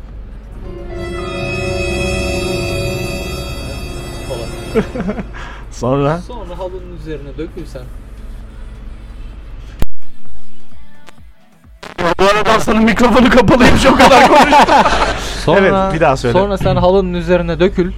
Falan. 4.28 4.84
Sonra 5.70 6.18
Sonra 6.18 6.58
halının 6.58 6.96
üzerine 6.96 7.38
dökülsem. 7.38 7.82
bu 12.18 12.24
arada 12.24 12.50
Aslan'ın 12.50 12.84
mikrofonu 12.84 13.30
kapalıymış 13.30 13.86
o 13.86 13.96
kadar 13.96 14.28
konuştu. 14.28 14.72
Sonra, 15.44 15.58
Evet, 15.60 15.94
bir 15.94 16.00
daha 16.00 16.16
söyle. 16.16 16.38
Sonra 16.38 16.58
sen 16.58 16.76
halının 16.76 17.14
üzerine 17.14 17.60
dökül. 17.60 17.92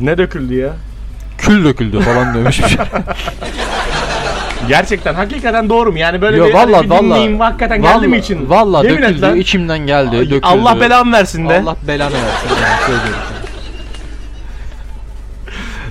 ne 0.00 0.18
döküldü 0.18 0.54
ya? 0.54 0.70
Kül 1.38 1.64
döküldü 1.64 2.00
falan 2.00 2.34
demişmiş. 2.34 2.76
Gerçekten 4.68 5.14
hakikaten 5.14 5.68
doğru 5.68 5.92
mu? 5.92 5.98
Yani 5.98 6.22
böyle 6.22 6.36
Yo 6.36 6.46
bir, 6.48 6.54
valla 6.54 6.82
bir 6.82 6.90
valla. 6.90 7.02
dinleyeyim 7.02 7.40
hakikaten 7.40 7.82
geldi 7.82 8.08
mi 8.08 8.18
için? 8.18 8.50
Valla 8.50 8.84
döküldü. 8.84 9.20
lan. 9.22 9.36
içimden 9.36 9.78
geldi. 9.78 10.16
Ay, 10.16 10.24
döküldü. 10.24 10.40
Allah 10.46 10.80
belamı 10.80 11.12
versin 11.12 11.48
de. 11.48 11.60
Allah 11.62 11.76
belanı 11.88 12.12
versin. 12.12 12.48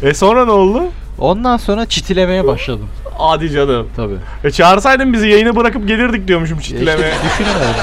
yani. 0.02 0.12
E 0.12 0.14
sonra 0.14 0.46
ne 0.46 0.52
oldu? 0.52 0.84
Ondan 1.20 1.58
sonra 1.58 1.86
çitilemeye 1.86 2.48
başladım. 2.48 2.90
Adi 3.20 3.52
canım. 3.52 3.88
Tabii. 3.96 4.16
E 4.44 4.52
çağırsaydın 4.52 5.14
bizi 5.14 5.28
yayını 5.28 5.56
bırakıp 5.56 5.88
gelirdik 5.88 6.28
diyormuşum 6.28 6.60
çitilemeye. 6.60 7.12
İşte 7.12 7.24
düşünemedim. 7.30 7.76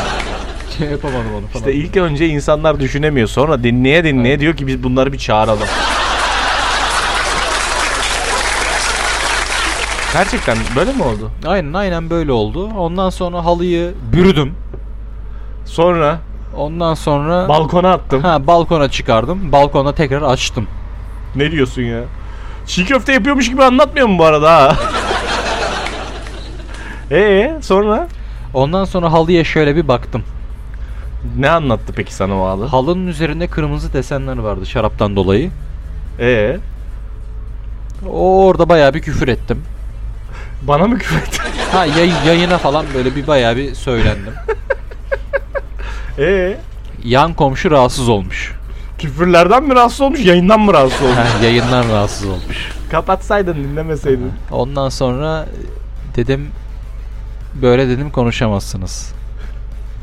Şey 0.79 0.89
yapamadım 0.91 1.35
onu 1.39 1.47
falan. 1.47 1.55
İşte 1.55 1.73
ilk 1.73 1.97
önce 1.97 2.29
insanlar 2.29 2.81
düşünemiyor. 2.81 3.29
Sonra 3.29 3.63
dinleye 3.63 4.05
dinleye 4.05 4.41
diyor 4.41 4.57
ki 4.57 4.67
biz 4.67 4.83
bunları 4.83 5.13
bir 5.13 5.19
çağıralım. 5.19 5.67
Gerçekten 10.13 10.57
böyle 10.77 10.93
mi 10.93 11.03
oldu? 11.03 11.31
Aynen 11.47 11.73
aynen 11.73 12.11
böyle 12.11 12.33
oldu. 12.33 12.71
Ondan 12.79 13.11
sonra 13.11 13.45
halıyı 13.45 13.95
bürüdüm. 14.13 14.55
Sonra 15.65 16.19
Ondan 16.57 16.95
sonra 16.95 17.49
balkona 17.49 17.93
attım. 17.93 18.23
ha 18.23 18.47
balkona 18.47 18.89
çıkardım. 18.91 19.53
Balkona 19.53 19.95
tekrar 19.95 20.23
açtım. 20.23 20.67
Ne 21.37 21.51
diyorsun 21.51 21.83
ya? 21.83 22.01
Çiğ 22.67 22.85
köfte 22.85 23.13
yapıyormuş 23.13 23.49
gibi 23.51 23.65
anlatmıyor 23.65 24.07
mu 24.07 24.19
bu 24.19 24.25
arada 24.25 24.53
ha? 24.53 24.77
Ee 27.11 27.57
sonra 27.63 28.09
Ondan 28.55 28.85
sonra 28.85 29.13
halıya 29.13 29.45
şöyle 29.45 29.77
bir 29.77 29.89
baktım. 29.89 30.23
Ne 31.39 31.51
anlattı 31.51 31.93
peki 31.97 32.15
sana 32.15 32.35
o 32.43 32.47
halı? 32.47 32.67
Halının 32.67 33.07
üzerinde 33.07 33.47
kırmızı 33.47 33.93
desenler 33.93 34.37
vardı 34.39 34.67
şaraptan 34.67 35.17
dolayı. 35.17 35.51
Ee 36.21 36.57
O 38.09 38.47
orada 38.47 38.69
bayağı 38.69 38.95
bir 38.95 39.01
küfür 39.03 39.29
ettim. 39.29 39.63
bana 40.63 40.87
mı 40.87 40.99
küfür 40.99 41.17
etti? 41.19 41.39
Ha 41.73 41.85
yay- 41.87 42.27
yayına 42.27 42.59
falan 42.59 42.87
böyle 42.95 43.17
bir 43.17 43.27
bayağı 43.27 43.57
bir 43.57 43.75
söylendim. 43.75 44.33
Ee 46.19 46.57
Yan 47.05 47.35
komşu 47.35 47.71
rahatsız 47.71 48.09
olmuş. 48.09 48.53
küfürlerden 48.99 49.63
mi 49.65 49.75
rahatsız 49.75 50.01
olmuş 50.01 50.21
yayından 50.21 50.61
mı 50.61 50.73
rahatsız 50.73 51.03
olmuş? 51.03 51.17
Ha, 51.19 51.45
yayından 51.45 51.89
rahatsız 51.89 52.27
olmuş. 52.29 52.73
Kapatsaydın 52.91 53.55
dinlemeseydin. 53.55 54.33
Ondan 54.51 54.89
sonra 54.89 55.47
dedim 56.17 56.49
böyle 57.63 57.89
dedim 57.89 58.11
konuşamazsınız. 58.11 59.13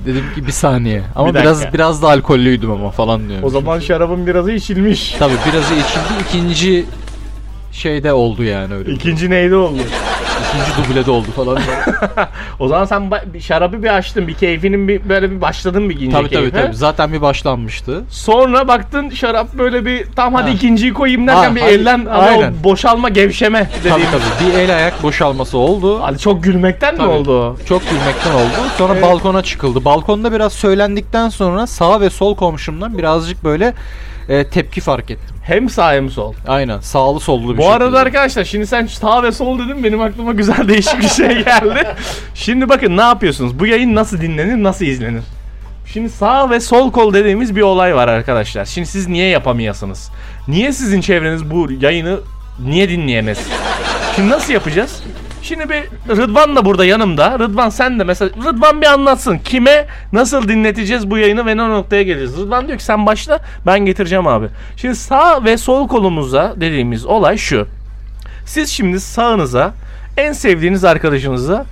Dedim 0.06 0.24
ki 0.36 0.48
bir 0.48 0.52
saniye. 0.52 1.02
Ama 1.16 1.30
Bir 1.30 1.34
dakika. 1.34 1.52
biraz 1.52 1.74
biraz 1.74 2.02
da 2.02 2.08
alkollüydüm 2.10 2.72
ama 2.72 2.92
falan 2.92 3.28
diyorum. 3.30 3.44
O 3.46 3.50
zaman 3.50 3.80
şarabın 3.80 4.28
birazı 4.28 4.52
içilmiş. 4.52 5.12
tabii 5.20 5.34
birazı 5.52 5.74
içildi. 5.74 6.24
ikinci 6.30 6.86
şeyde 7.72 8.14
oldu 8.14 8.44
yani 8.44 8.74
öyle. 8.74 8.92
İkinci 8.92 9.30
neydi 9.30 9.56
oldu? 9.56 9.80
İkinci 10.50 10.90
dublede 10.90 11.12
oldu 11.12 11.28
falan. 11.36 11.58
O 12.60 12.68
zaman 12.68 12.86
sen 12.86 13.12
bir 13.34 13.40
şarabı 13.40 13.84
bir 13.84 13.96
açtın, 13.98 14.28
bir 14.28 14.34
keyfinin 14.34 14.88
bir 14.88 15.10
böyle 15.10 15.32
bir 15.32 15.42
başladın 15.42 15.90
bir 15.90 15.96
ikinci 15.96 16.12
tabii 16.12 16.30
tabii 16.30 16.52
keyfe. 16.52 16.62
tabii. 16.66 16.76
Zaten 16.76 17.14
bir 17.14 17.22
başlanmıştı. 17.22 18.04
Sonra 18.10 18.68
baktın 18.68 19.10
şarap 19.10 19.54
böyle 19.54 19.86
bir 19.86 20.06
tam 20.16 20.34
hadi 20.34 20.48
Ha. 20.50 20.56
ikinciyi 20.56 20.94
koyayım 20.94 21.28
derken 21.28 21.50
Ha, 21.50 21.56
bir 21.56 21.62
hadi. 21.62 21.72
elden 21.72 22.06
hani 22.06 22.30
Aynen. 22.30 22.52
o 22.62 22.64
boşalma 22.64 23.10
gevşeme 23.10 23.70
Tabii 23.84 23.94
dediğim. 23.94 24.12
tabii. 24.12 24.50
Bir 24.54 24.60
el 24.60 24.76
ayak 24.76 25.04
boşalması 25.04 25.58
oldu. 25.58 26.00
Hadi 26.02 26.20
çok 26.20 26.44
gülmekten 26.44 26.96
Tabii. 26.98 27.08
mi 27.08 27.14
oldu? 27.14 27.58
Çok 27.70 27.82
gülmekten 27.90 28.32
oldu. 28.34 28.70
Sonra 28.78 28.94
Evet. 28.94 29.04
balkona 29.04 29.42
çıkıldı. 29.44 29.86
Balkonda 29.86 30.32
biraz 30.32 30.54
söylendikten 30.54 31.30
sonra 31.30 31.68
sağ 31.68 32.02
ve 32.02 32.10
sol 32.10 32.36
komşumdan 32.36 32.98
birazcık 32.98 33.44
böyle 33.44 33.74
e, 34.30 34.48
tepki 34.48 34.82
fark 34.82 35.12
ettim. 35.12 35.36
Hem 35.44 35.70
sağ 35.70 35.94
hem 35.94 36.10
sol. 36.10 36.34
Aynen. 36.48 36.80
Sağlı 36.80 37.20
sollu 37.20 37.54
bir 37.54 37.58
Bu 37.58 37.70
arada 37.70 37.84
şekilde. 37.86 38.00
arkadaşlar 38.00 38.44
şimdi 38.44 38.68
sen 38.68 38.86
sağ 38.86 39.24
ve 39.24 39.32
sol 39.32 39.60
dedin 39.60 39.84
benim 39.84 40.02
aklıma 40.02 40.32
güzel 40.34 40.68
değişik 40.68 41.00
bir 41.02 41.08
şey 41.08 41.28
geldi. 41.28 41.88
Şimdi 42.36 42.70
bakın 42.70 42.98
ne 42.98 43.02
yapıyorsunuz? 43.02 43.60
Bu 43.60 43.68
yayın 43.68 43.96
nasıl 43.96 44.22
dinlenir, 44.22 44.64
nasıl 44.64 44.86
izlenir? 44.86 45.22
Şimdi 45.94 46.10
sağ 46.10 46.50
ve 46.50 46.60
sol 46.60 46.92
kol 46.92 47.14
dediğimiz 47.14 47.56
bir 47.56 47.62
olay 47.62 47.96
var 47.96 48.08
arkadaşlar. 48.08 48.66
Şimdi 48.66 48.88
siz 48.88 49.08
niye 49.08 49.28
yapamıyorsunuz? 49.30 50.10
Niye 50.48 50.74
sizin 50.74 51.02
çevreniz 51.02 51.52
bu 51.52 51.68
yayını 51.82 52.20
niye 52.66 52.90
dinleyemez? 52.90 53.40
Şimdi 54.16 54.30
nasıl 54.30 54.54
yapacağız? 54.54 55.04
Şimdi 55.46 55.70
bir 55.70 55.84
Rıdvan 56.18 56.56
da 56.56 56.66
burada 56.66 56.86
yanımda. 56.86 57.40
Rıdvan 57.40 57.70
sen 57.70 58.00
de 58.00 58.04
mesela 58.04 58.32
Rıdvan 58.46 58.82
bir 58.82 58.86
anlatsın. 58.86 59.38
Kime 59.38 59.86
nasıl 60.14 60.48
dinleteceğiz 60.48 61.10
bu 61.12 61.18
yayını 61.18 61.46
ve 61.46 61.58
ne 61.58 61.70
noktaya 61.70 62.04
geleceğiz? 62.04 62.38
Rıdvan 62.38 62.68
diyor 62.68 62.78
ki 62.78 62.84
sen 62.84 63.06
başla 63.06 63.40
ben 63.66 63.80
getireceğim 63.80 64.28
abi. 64.28 64.48
Şimdi 64.78 64.96
sağ 64.96 65.44
ve 65.44 65.58
sol 65.58 65.88
kolumuza 65.88 66.54
dediğimiz 66.56 67.06
olay 67.06 67.38
şu. 67.38 67.68
Siz 68.46 68.70
şimdi 68.70 69.00
sağınıza 69.00 69.74
en 70.18 70.34
sevdiğiniz 70.34 70.84
arkadaşınıza 70.84 71.66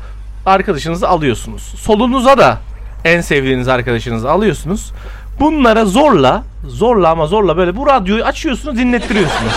arkadaşınızı 0.46 1.08
alıyorsunuz. 1.08 1.62
Solunuza 1.62 2.38
da 2.38 2.58
en 3.06 3.22
sevdiğiniz 3.22 3.68
arkadaşınızı 3.68 4.32
alıyorsunuz. 4.32 4.92
Bunlara 5.40 5.86
zorla, 5.86 6.44
zorla 6.68 7.10
ama 7.10 7.28
zorla 7.28 7.58
böyle 7.58 7.76
bu 7.76 7.88
radyoyu 7.88 8.24
açıyorsunuz, 8.24 8.78
dinlettiriyorsunuz. 8.78 9.54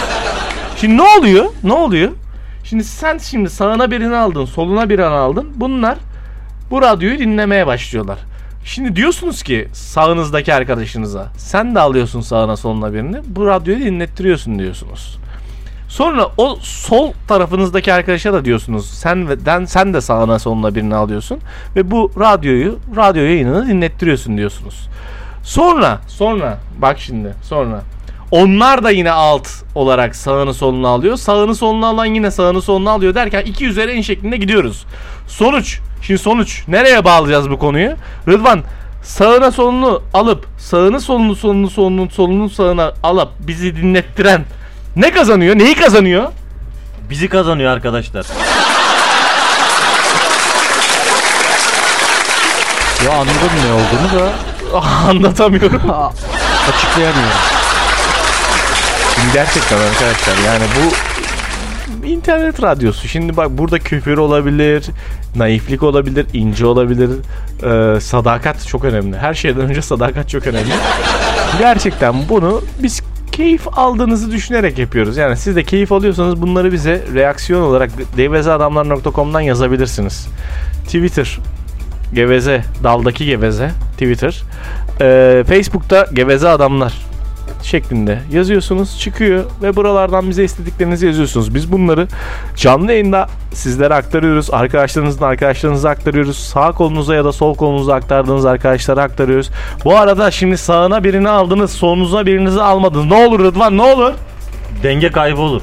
Şimdi 0.81 0.97
ne 0.97 1.03
oluyor? 1.03 1.45
Ne 1.65 1.73
oluyor? 1.73 2.11
Şimdi 2.69 2.85
sen 2.85 3.19
şimdi 3.19 3.51
sağına 3.51 3.91
birini 3.91 4.17
aldın, 4.17 4.45
soluna 4.45 4.89
birini 4.89 5.05
aldın. 5.05 5.53
Bunlar 5.55 5.99
bu 6.71 6.83
radyoyu 6.83 7.19
dinlemeye 7.19 7.67
başlıyorlar. 7.67 8.19
Şimdi 8.65 8.97
diyorsunuz 8.97 9.43
ki 9.43 9.69
sağınızdaki 9.73 10.55
arkadaşınıza 10.55 11.27
sen 11.37 11.75
de 11.75 11.81
alıyorsun 11.81 12.21
sağına 12.21 12.57
soluna 12.57 12.93
birini 12.93 13.17
bu 13.27 13.47
radyoyu 13.47 13.81
dinlettiriyorsun 13.81 14.59
diyorsunuz. 14.59 15.19
Sonra 15.89 16.29
o 16.37 16.57
sol 16.61 17.13
tarafınızdaki 17.29 17.93
arkadaşa 17.93 18.33
da 18.33 18.45
diyorsunuz 18.45 18.91
sen 18.91 19.29
ve 19.29 19.47
den 19.47 19.65
sen 19.65 19.95
de 19.95 20.01
sağına 20.01 20.39
soluna 20.39 20.75
birini 20.75 20.95
alıyorsun 20.95 21.39
ve 21.77 21.91
bu 21.91 22.13
radyoyu 22.21 22.79
radyo 22.97 23.23
yayınını 23.23 23.69
dinlettiriyorsun 23.69 24.37
diyorsunuz. 24.37 24.89
Sonra 25.43 26.01
sonra 26.09 26.59
bak 26.79 26.99
şimdi 26.99 27.35
sonra 27.43 27.81
onlar 28.31 28.85
da 28.85 28.91
yine 28.91 29.11
alt 29.11 29.49
olarak 29.75 30.17
sağını 30.17 30.55
solunu 30.55 30.89
alıyor. 30.89 31.17
Sağını 31.17 31.55
solunu 31.55 31.87
alan 31.87 32.05
yine 32.07 32.31
sağını 32.31 32.63
solunu 32.63 32.91
alıyor 32.91 33.15
derken 33.15 33.43
iki 33.43 33.67
üzeri 33.67 33.91
en 33.91 34.01
şeklinde 34.01 34.37
gidiyoruz. 34.37 34.85
Sonuç. 35.29 35.79
Şimdi 36.03 36.19
sonuç. 36.19 36.63
Nereye 36.69 37.05
bağlayacağız 37.05 37.51
bu 37.51 37.59
konuyu? 37.59 37.91
Rıdvan 38.29 38.61
sağına 39.03 39.51
solunu 39.51 40.03
alıp 40.15 40.47
sağını 40.59 41.01
solunu 41.01 41.37
solunu 41.37 41.71
solunu 41.71 42.11
solunu 42.11 42.51
sağına 42.51 42.93
alıp 43.03 43.29
bizi 43.39 43.77
dinlettiren 43.77 44.45
ne 44.97 45.11
kazanıyor? 45.13 45.59
Neyi 45.59 45.75
kazanıyor? 45.75 46.33
Bizi 47.11 47.29
kazanıyor 47.29 47.73
arkadaşlar. 47.73 48.27
Ya 53.05 53.13
anladım 53.13 53.51
ne 53.67 53.73
olduğunu 53.73 54.21
da 54.23 54.33
Anlatamıyorum. 55.09 55.83
açıklayamıyorum. 56.69 57.31
Şimdi 59.17 59.33
gerçekten 59.33 59.77
arkadaşlar 59.77 60.37
yani 60.47 60.65
bu 60.77 62.07
internet 62.07 62.63
radyosu. 62.63 63.09
Şimdi 63.09 63.37
bak 63.37 63.51
burada 63.51 63.79
küfür 63.79 64.19
olabilir, 64.19 64.85
naiflik 65.37 65.83
olabilir, 65.83 66.27
ince 66.33 66.67
olabilir. 66.67 67.11
Ee, 67.63 68.01
sadakat 68.01 68.67
çok 68.67 68.85
önemli. 68.85 69.17
Her 69.17 69.35
şeyden 69.35 69.61
önce 69.61 69.83
sadakat 69.83 70.29
çok 70.29 70.47
önemli. 70.47 70.73
Gerçekten 71.59 72.15
bunu 72.29 72.63
biz 72.83 73.03
keyif 73.33 73.79
aldığınızı 73.79 74.31
düşünerek 74.31 74.79
yapıyoruz. 74.79 75.17
Yani 75.17 75.37
siz 75.37 75.57
de 75.57 75.63
keyif 75.65 75.93
alıyorsanız 75.93 76.43
bunları 76.43 76.73
bize 76.73 77.03
reaksiyon 77.15 77.63
olarak 77.63 77.91
devezeadamlar.com'dan 78.17 79.41
yazabilirsiniz. 79.41 80.29
Twitter 80.85 81.39
Geveze, 82.15 82.63
daldaki 82.85 83.27
geveze 83.27 83.71
Twitter. 83.93 84.43
Ee, 85.01 85.45
Facebook'ta 85.49 86.07
geveze 86.13 86.49
adamlar 86.49 86.95
şeklinde 87.67 88.19
yazıyorsunuz 88.33 89.01
çıkıyor 89.01 89.45
ve 89.63 89.77
buralardan 89.77 90.31
bize 90.31 90.45
istediklerinizi 90.45 91.07
yazıyorsunuz. 91.07 91.55
Biz 91.55 91.73
bunları 91.73 92.07
canlı 92.57 92.93
yayında 92.93 93.29
sizlere 93.53 93.95
aktarıyoruz. 93.95 94.51
Arkadaşlarınızın 94.51 95.25
arkadaşlarınıza 95.25 95.91
aktarıyoruz. 95.91 96.39
Sağ 96.39 96.73
kolunuza 96.73 97.15
ya 97.15 97.25
da 97.25 97.33
sol 97.33 97.55
kolunuza 97.55 97.95
aktardığınız 97.95 98.47
arkadaşlara 98.47 99.03
aktarıyoruz. 99.03 99.51
Bu 99.85 99.97
arada 99.97 100.31
şimdi 100.31 100.59
sağına 100.59 101.05
birini 101.05 101.29
aldınız, 101.29 101.71
solunuza 101.71 102.27
birinizi 102.27 102.63
almadınız. 102.63 103.05
Ne 103.07 103.27
olur 103.27 103.41
Rıdvan 103.45 103.79
ne 103.79 103.83
olur? 103.83 104.13
Denge 104.83 105.11
kaybı 105.11 105.41
olur. 105.41 105.63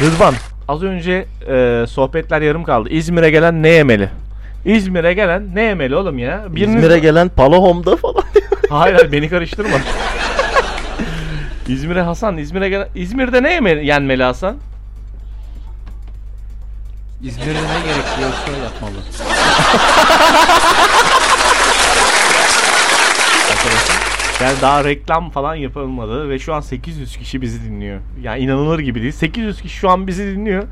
Rıdvan 0.00 0.34
az 0.68 0.82
önce 0.82 1.26
e, 1.48 1.84
sohbetler 1.88 2.40
yarım 2.40 2.64
kaldı. 2.64 2.88
İzmir'e 2.88 3.30
gelen 3.30 3.62
ne 3.62 3.68
yemeli? 3.68 4.10
İzmir'e 4.66 5.12
gelen 5.12 5.54
ne 5.54 5.62
yemeli 5.62 5.96
oğlum 5.96 6.18
ya? 6.18 6.44
Biriniz- 6.50 6.76
İzmir'e 6.78 6.98
gelen 6.98 7.28
Palahom'da 7.28 7.96
falan. 7.96 8.22
Hayır 8.70 8.94
hayır 8.94 9.12
beni 9.12 9.28
karıştırma. 9.28 9.76
İzmir'e 11.68 12.00
Hasan, 12.02 12.36
İzmir'e 12.38 12.68
gelen 12.68 12.88
İzmir'de 12.94 13.42
ne 13.42 13.52
yemeli, 13.52 13.86
yenmeli 13.86 14.22
Hasan? 14.22 14.56
İzmir'de 17.22 17.48
ne 17.48 17.80
gerekiyorsa 17.86 18.50
yapmalı. 18.64 18.92
Yani 24.40 24.54
daha 24.62 24.84
reklam 24.84 25.30
falan 25.30 25.54
yapılmadı 25.54 26.28
ve 26.30 26.38
şu 26.38 26.54
an 26.54 26.60
800 26.60 27.16
kişi 27.16 27.42
bizi 27.42 27.64
dinliyor. 27.64 28.00
Yani 28.22 28.40
inanılır 28.40 28.78
gibi 28.78 29.02
değil. 29.02 29.12
800 29.12 29.62
kişi 29.62 29.76
şu 29.76 29.90
an 29.90 30.06
bizi 30.06 30.26
dinliyor. 30.26 30.62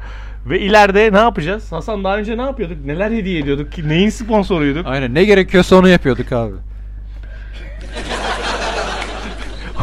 Ve 0.47 0.61
ileride 0.61 1.13
ne 1.13 1.19
yapacağız? 1.19 1.73
Hasan 1.73 2.05
daha 2.05 2.19
önce 2.19 2.37
ne 2.39 2.43
yapıyorduk? 2.43 2.85
Neler 2.85 3.11
hediye 3.11 3.39
ediyorduk? 3.39 3.73
ki? 3.73 3.89
Neyin 3.89 4.09
sponsoruyduk? 4.09 4.87
Aynen 4.87 5.15
ne 5.15 5.25
gerekiyorsa 5.25 5.77
onu 5.77 5.89
yapıyorduk 5.89 6.33
abi. 6.33 6.55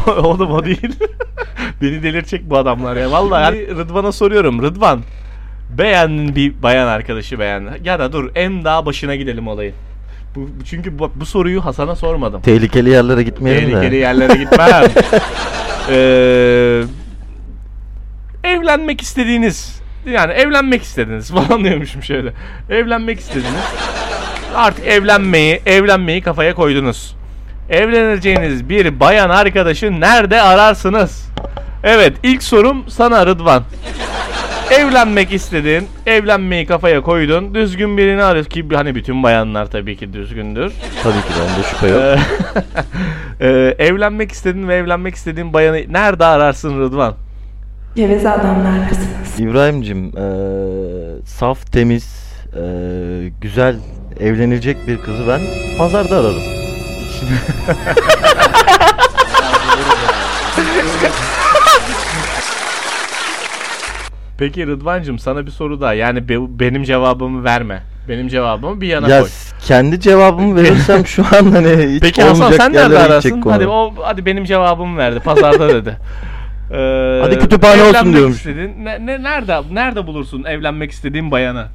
Oğlum 0.17 0.51
o 0.51 0.65
değil. 0.65 0.95
Beni 1.81 2.03
delirtecek 2.03 2.49
bu 2.49 2.57
adamlar 2.57 2.95
ya. 2.95 3.11
Vallahi 3.11 3.43
yani 3.43 3.67
Rıdvan'a 3.77 4.11
soruyorum. 4.11 4.61
Rıdvan 4.63 5.01
beğendin 5.77 6.35
bir 6.35 6.63
bayan 6.63 6.87
arkadaşı 6.87 7.39
beğen. 7.39 7.69
Ya 7.83 7.99
da 7.99 8.13
dur 8.13 8.31
en 8.35 8.63
daha 8.63 8.85
başına 8.85 9.15
gidelim 9.15 9.47
olayı. 9.47 9.73
Bu, 10.35 10.49
çünkü 10.65 10.99
bu, 10.99 11.11
bu 11.15 11.25
soruyu 11.25 11.65
Hasan'a 11.65 11.95
sormadım. 11.95 12.41
Tehlikeli 12.41 12.89
yerlere 12.89 13.23
gitmeyelim 13.23 13.69
Tehlikeli 13.69 13.91
de. 13.91 13.95
yerlere 13.95 14.33
gitmem. 14.37 14.83
Ee, 15.89 16.83
evlenmek 18.43 19.01
istediğiniz 19.01 19.80
yani 20.05 20.33
evlenmek 20.33 20.81
istediniz 20.81 21.31
falan 21.31 21.63
diyormuşum 21.63 22.03
şöyle. 22.03 22.33
Evlenmek 22.69 23.19
istediniz. 23.19 23.63
Artık 24.55 24.87
evlenmeyi 24.87 25.61
evlenmeyi 25.65 26.21
kafaya 26.21 26.55
koydunuz. 26.55 27.15
Evleneceğiniz 27.69 28.69
bir 28.69 28.99
bayan 28.99 29.29
arkadaşı 29.29 30.01
nerede 30.01 30.41
ararsınız? 30.41 31.31
Evet 31.83 32.13
ilk 32.23 32.43
sorum 32.43 32.89
sana 32.89 33.25
Rıdvan. 33.25 33.63
Evlenmek 34.71 35.33
istedin, 35.33 35.87
evlenmeyi 36.05 36.65
kafaya 36.65 37.01
koydun, 37.01 37.55
düzgün 37.55 37.97
birini 37.97 38.23
arıyorsun 38.23 38.51
ki 38.51 38.65
hani 38.73 38.95
bütün 38.95 39.23
bayanlar 39.23 39.65
tabii 39.65 39.97
ki 39.97 40.13
düzgündür. 40.13 40.73
Tabii 41.03 41.21
ki 41.21 41.39
de 41.39 41.41
onda 41.41 41.63
şüphe 41.69 41.87
yok. 41.87 42.19
Ee, 43.39 43.47
e, 43.47 43.75
evlenmek 43.85 44.31
istedin 44.31 44.67
ve 44.67 44.75
evlenmek 44.75 45.15
istediğin 45.15 45.53
bayanı 45.53 45.93
nerede 45.93 46.25
ararsın 46.25 46.79
Rıdvan? 46.79 47.15
Geveze 47.95 48.29
adamlarlasınız. 48.29 49.39
İbrahim'cim 49.39 50.05
eee, 50.05 51.21
saf, 51.25 51.71
temiz, 51.71 52.33
eee, 52.55 53.29
güzel 53.41 53.75
evlenilecek 54.19 54.87
bir 54.87 54.97
kızı 54.97 55.27
ben 55.27 55.41
pazarda 55.77 56.15
ararım. 56.17 56.41
Peki 64.37 64.67
Rıdvancığım 64.67 65.19
sana 65.19 65.45
bir 65.45 65.51
soru 65.51 65.81
daha. 65.81 65.93
Yani 65.93 66.29
be- 66.29 66.59
benim 66.59 66.83
cevabımı 66.83 67.43
verme. 67.43 67.83
Benim 68.09 68.27
cevabımı 68.27 68.81
bir 68.81 68.87
yana 68.87 69.07
Ya 69.09 69.19
koy. 69.21 69.29
kendi 69.65 69.99
cevabımı 69.99 70.55
verirsem 70.55 71.05
şu 71.05 71.23
an 71.23 71.51
hani 71.51 71.93
hiç 71.93 72.01
Peki 72.01 72.21
Hasan 72.23 72.51
sen 72.51 72.73
nerede 72.73 72.99
ararsın? 72.99 73.41
Hadi 73.49 73.67
o 73.67 73.93
hadi 74.01 74.25
benim 74.25 74.45
cevabımı 74.45 74.97
verdi. 74.97 75.19
Pazarda 75.19 75.69
dedi. 75.69 75.97
Ee, 76.73 77.19
Hadi 77.21 77.39
kütüphane 77.39 77.83
olsun 77.83 78.13
diyormuş. 78.13 78.37
istedin. 78.37 78.85
Ne, 78.85 79.05
ne- 79.05 79.23
nerede 79.23 79.61
nerede 79.71 80.07
bulursun 80.07 80.43
evlenmek 80.43 80.91
istediğin 80.91 81.31
bayanı? 81.31 81.67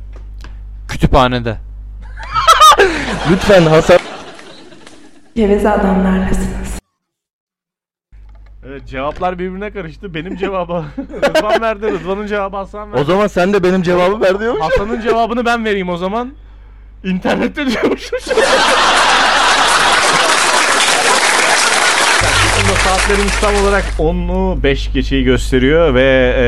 Kütüphanede. 0.89 1.57
Lütfen 3.31 3.63
Hasan 3.63 3.99
Geveze 5.37 5.71
adamlarlasınız. 5.71 6.79
Evet 8.69 8.87
cevaplar 8.89 9.39
birbirine 9.39 9.71
karıştı. 9.71 10.15
Benim 10.15 10.37
cevabı 10.37 10.85
Rıdvan 10.99 11.61
verdi. 11.61 11.87
Rıdvan'ın 11.93 12.27
cevabı 12.27 12.57
Hasan 12.57 12.93
verdi. 12.93 13.01
o 13.01 13.05
zaman 13.05 13.27
sen 13.27 13.53
de 13.53 13.63
benim 13.63 13.83
cevabı 13.83 14.21
ver 14.21 14.41
diyormuş. 14.41 14.63
Hasan'ın 14.63 15.01
cevabını 15.01 15.45
ben 15.47 15.65
vereyim 15.65 15.89
o 15.89 15.97
zaman. 15.97 16.33
İnternette 17.05 17.67
diyormuşum. 17.67 18.19
Şimdi 22.57 22.71
saatlerimiz 22.87 23.41
tam 23.41 23.55
olarak 23.65 23.85
10'u 23.99 24.63
5 24.63 24.93
geçeyi 24.93 25.25
gösteriyor 25.25 25.95
ve 25.95 26.35
e, 26.39 26.47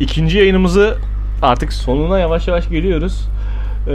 ikinci 0.00 0.38
yayınımızı 0.38 0.96
artık 1.42 1.72
sonuna 1.72 2.18
yavaş 2.18 2.48
yavaş 2.48 2.68
geliyoruz. 2.68 3.28
E, 3.88 3.94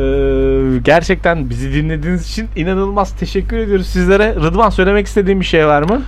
gerçekten 0.83 1.49
bizi 1.49 1.73
dinlediğiniz 1.73 2.29
için 2.29 2.47
inanılmaz 2.55 3.15
teşekkür 3.15 3.57
ediyoruz 3.57 3.87
sizlere. 3.87 4.35
Rıdvan 4.35 4.69
söylemek 4.69 5.07
istediğin 5.07 5.39
bir 5.39 5.45
şey 5.45 5.67
var 5.67 5.81
mı? 5.81 6.01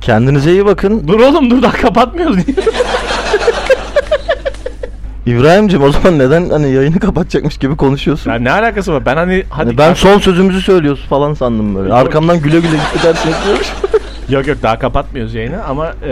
Kendinize 0.00 0.52
iyi 0.52 0.66
bakın. 0.66 1.08
Dur 1.08 1.20
oğlum 1.20 1.50
dur 1.50 1.62
daha 1.62 1.72
kapatmıyoruz. 1.72 2.36
İbrahim'cim 5.26 5.82
o 5.82 5.92
zaman 5.92 6.18
neden 6.18 6.50
hani 6.50 6.72
yayını 6.72 7.00
kapatacakmış 7.00 7.58
gibi 7.58 7.76
konuşuyorsun? 7.76 8.30
ya 8.30 8.38
ne 8.38 8.50
alakası 8.52 8.92
var? 8.92 9.06
Ben 9.06 9.16
hani 9.16 9.44
hadi 9.50 9.66
Hani 9.66 9.78
ben 9.78 9.94
son 9.94 10.18
sözümüzü 10.18 10.60
söylüyoruz 10.60 11.04
falan 11.08 11.34
sandım 11.34 11.74
böyle. 11.74 11.92
Arkamdan 11.92 12.40
güle 12.40 12.60
güle 12.60 12.76
gitti 12.76 13.02
dersin. 13.02 13.30
Yok 14.28 14.46
yok 14.46 14.58
daha 14.62 14.78
kapatmıyoruz 14.78 15.34
yayını 15.34 15.64
ama 15.64 15.92
e, 16.02 16.10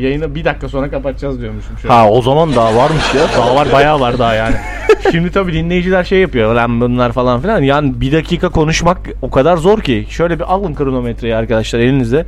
yayını 0.00 0.34
bir 0.34 0.44
dakika 0.44 0.68
sonra 0.68 0.90
kapatacağız 0.90 1.40
diyormuşum 1.40 1.78
şöyle. 1.78 1.94
ha 1.94 2.08
o 2.10 2.22
zaman 2.22 2.54
daha 2.56 2.76
varmış 2.76 3.14
ya. 3.14 3.22
Daha 3.38 3.54
var 3.54 3.68
bayağı 3.72 4.00
var 4.00 4.18
daha 4.18 4.34
yani. 4.34 4.54
Şimdi 5.10 5.30
tabii 5.30 5.52
dinleyiciler 5.52 6.04
şey 6.04 6.18
yapıyor 6.18 6.54
lan 6.54 6.80
bunlar 6.80 7.12
falan 7.12 7.40
filan. 7.40 7.62
Yani 7.62 8.00
bir 8.00 8.12
dakika 8.12 8.48
konuşmak 8.48 8.98
o 9.22 9.30
kadar 9.30 9.56
zor 9.56 9.80
ki. 9.80 10.06
Şöyle 10.10 10.38
bir 10.38 10.52
alın 10.54 10.74
kronometreyi 10.74 11.36
arkadaşlar 11.36 11.78
elinizde. 11.78 12.26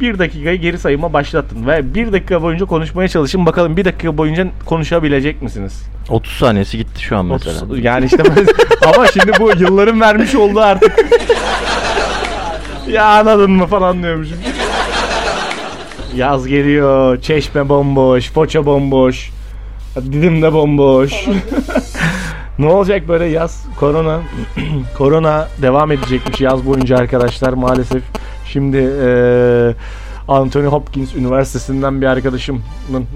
Bir 0.00 0.18
dakikayı 0.18 0.60
geri 0.60 0.78
sayıma 0.78 1.12
başlatın 1.12 1.66
ve 1.66 1.94
bir 1.94 2.12
dakika 2.12 2.42
boyunca 2.42 2.66
konuşmaya 2.66 3.08
çalışın. 3.08 3.46
Bakalım 3.46 3.76
bir 3.76 3.84
dakika 3.84 4.18
boyunca 4.18 4.46
konuşabilecek 4.66 5.42
misiniz? 5.42 5.82
30 6.08 6.32
saniyesi 6.32 6.78
gitti 6.78 7.02
şu 7.02 7.16
an 7.16 7.26
mesela. 7.26 7.64
30 7.64 7.84
yani 7.84 8.04
işte 8.04 8.22
ama 8.94 9.06
şimdi 9.06 9.32
bu 9.40 9.50
yılların 9.58 10.00
vermiş 10.00 10.34
olduğu 10.34 10.60
artık. 10.60 10.92
ya 12.88 13.04
anladın 13.04 13.50
mı 13.50 13.66
falan 13.66 14.02
diyormuşum. 14.02 14.36
Yaz 16.16 16.46
geliyor, 16.46 17.20
çeşme 17.22 17.68
bomboş, 17.68 18.30
foça 18.32 18.66
bomboş, 18.66 19.30
didim 19.96 20.42
de 20.42 20.52
bomboş. 20.52 21.12
ne 22.58 22.66
olacak 22.66 23.08
böyle 23.08 23.24
yaz? 23.24 23.64
Korona. 23.80 24.20
Korona 24.98 25.48
devam 25.62 25.92
edecekmiş 25.92 26.40
yaz 26.40 26.66
boyunca 26.66 26.96
arkadaşlar 26.96 27.52
maalesef. 27.52 28.02
Şimdi 28.52 28.76
eee 28.76 29.74
Anthony 30.28 30.66
Hopkins 30.66 31.14
Üniversitesi'nden 31.14 32.00
bir 32.00 32.06
arkadaşımın 32.06 32.62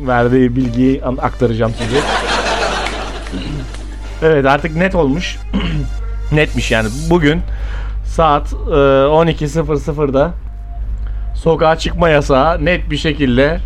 verdiği 0.06 0.56
bilgiyi 0.56 1.04
aktaracağım 1.04 1.72
size. 1.78 2.00
Evet 4.22 4.46
artık 4.46 4.76
net 4.76 4.94
olmuş. 4.94 5.38
Netmiş 6.32 6.70
yani. 6.70 6.88
Bugün 7.10 7.40
saat 8.04 8.52
e, 8.52 8.56
12.00'da 8.56 10.32
sokağa 11.34 11.78
çıkma 11.78 12.08
yasağı 12.08 12.64
net 12.64 12.90
bir 12.90 12.96
şekilde 12.96 13.60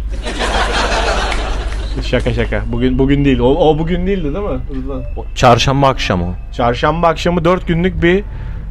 Şaka 2.02 2.34
şaka. 2.34 2.62
Bugün 2.66 2.98
bugün 2.98 3.24
değil. 3.24 3.38
O, 3.38 3.46
o 3.46 3.78
bugün 3.78 4.06
değildi 4.06 4.34
değil 4.34 4.44
mi? 4.44 4.60
Rıdvan? 4.74 5.02
Çarşamba 5.34 5.88
akşamı. 5.88 6.34
Çarşamba 6.52 7.08
akşamı 7.08 7.44
4 7.44 7.66
günlük 7.66 8.02
bir 8.02 8.24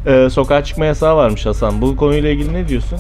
e, 0.06 0.30
sokağa 0.30 0.64
çıkma 0.64 0.86
yasağı 0.86 1.16
varmış 1.16 1.46
Hasan. 1.46 1.82
Bu 1.82 1.96
konuyla 1.96 2.30
ilgili 2.30 2.54
ne 2.54 2.68
diyorsun? 2.68 3.00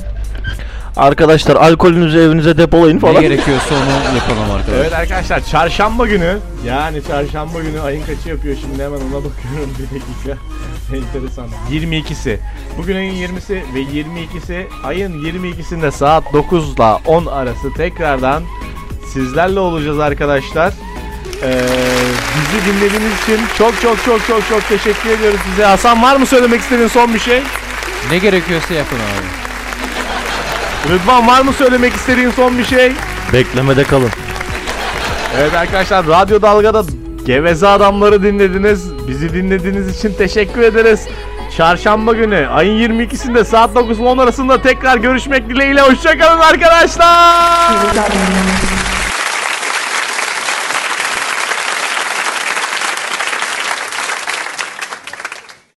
Arkadaşlar 0.97 1.55
alkolünüzü 1.55 2.19
evinize 2.19 2.57
depolayın 2.57 2.95
Ne 2.95 2.99
falan. 2.99 3.21
gerekiyorsa 3.21 3.75
onu 3.75 4.15
yapalım 4.17 4.51
arkadaşlar. 4.51 4.81
Evet 4.81 4.93
arkadaşlar 4.93 5.45
çarşamba 5.45 6.07
günü 6.07 6.37
yani 6.67 7.03
çarşamba 7.07 7.59
günü 7.59 7.81
ayın 7.81 8.05
kaçı 8.05 8.29
yapıyor 8.29 8.57
şimdi 8.61 8.83
hemen 8.83 8.97
ona 8.97 9.15
bakıyorum 9.15 9.73
bir 9.79 9.83
dakika. 9.99 10.43
Enteresan. 10.95 11.47
22'si. 11.71 12.37
Bugün 12.77 12.95
ayın 12.95 13.13
20'si 13.13 13.53
ve 13.73 13.79
22'si 13.81 14.65
ayın 14.83 15.23
22'sinde 15.23 15.91
saat 15.91 16.33
9 16.33 16.73
ile 16.73 16.83
10 17.05 17.25
arası 17.25 17.73
tekrardan 17.73 18.43
sizlerle 19.13 19.59
olacağız 19.59 19.99
arkadaşlar. 19.99 20.73
Ee, 21.43 21.61
bizi 22.37 22.65
dinlediğiniz 22.65 23.23
için 23.23 23.39
çok 23.57 23.81
çok 23.81 24.03
çok 24.05 24.27
çok 24.27 24.47
çok 24.49 24.67
teşekkür 24.69 25.09
ediyoruz 25.09 25.39
size. 25.49 25.65
Hasan 25.65 26.03
var 26.03 26.15
mı 26.15 26.25
söylemek 26.25 26.61
istediğin 26.61 26.87
son 26.87 27.13
bir 27.13 27.19
şey? 27.19 27.41
Ne 28.11 28.17
gerekiyorsa 28.17 28.73
yapın 28.73 28.95
abi. 28.95 29.46
Rıdvan 30.89 31.27
var 31.27 31.41
mı 31.41 31.53
söylemek 31.53 31.93
istediğin 31.93 32.31
son 32.31 32.57
bir 32.57 32.65
şey? 32.65 32.91
Beklemede 33.33 33.83
kalın. 33.83 34.09
Evet 35.39 35.53
arkadaşlar 35.53 36.07
Radyo 36.07 36.41
Dalga'da 36.41 36.83
Geveze 37.25 37.67
Adamları 37.67 38.23
dinlediniz. 38.23 39.07
Bizi 39.07 39.33
dinlediğiniz 39.33 39.97
için 39.97 40.13
teşekkür 40.13 40.61
ederiz. 40.61 41.07
Çarşamba 41.57 42.13
günü 42.13 42.47
ayın 42.47 42.99
22'sinde 42.99 43.43
saat 43.43 43.75
9 43.75 43.99
ile 43.99 44.07
10 44.07 44.17
arasında 44.17 44.61
tekrar 44.61 44.97
görüşmek 44.97 45.49
dileğiyle. 45.49 45.81
Hoşçakalın 45.81 46.39
arkadaşlar. 46.39 47.73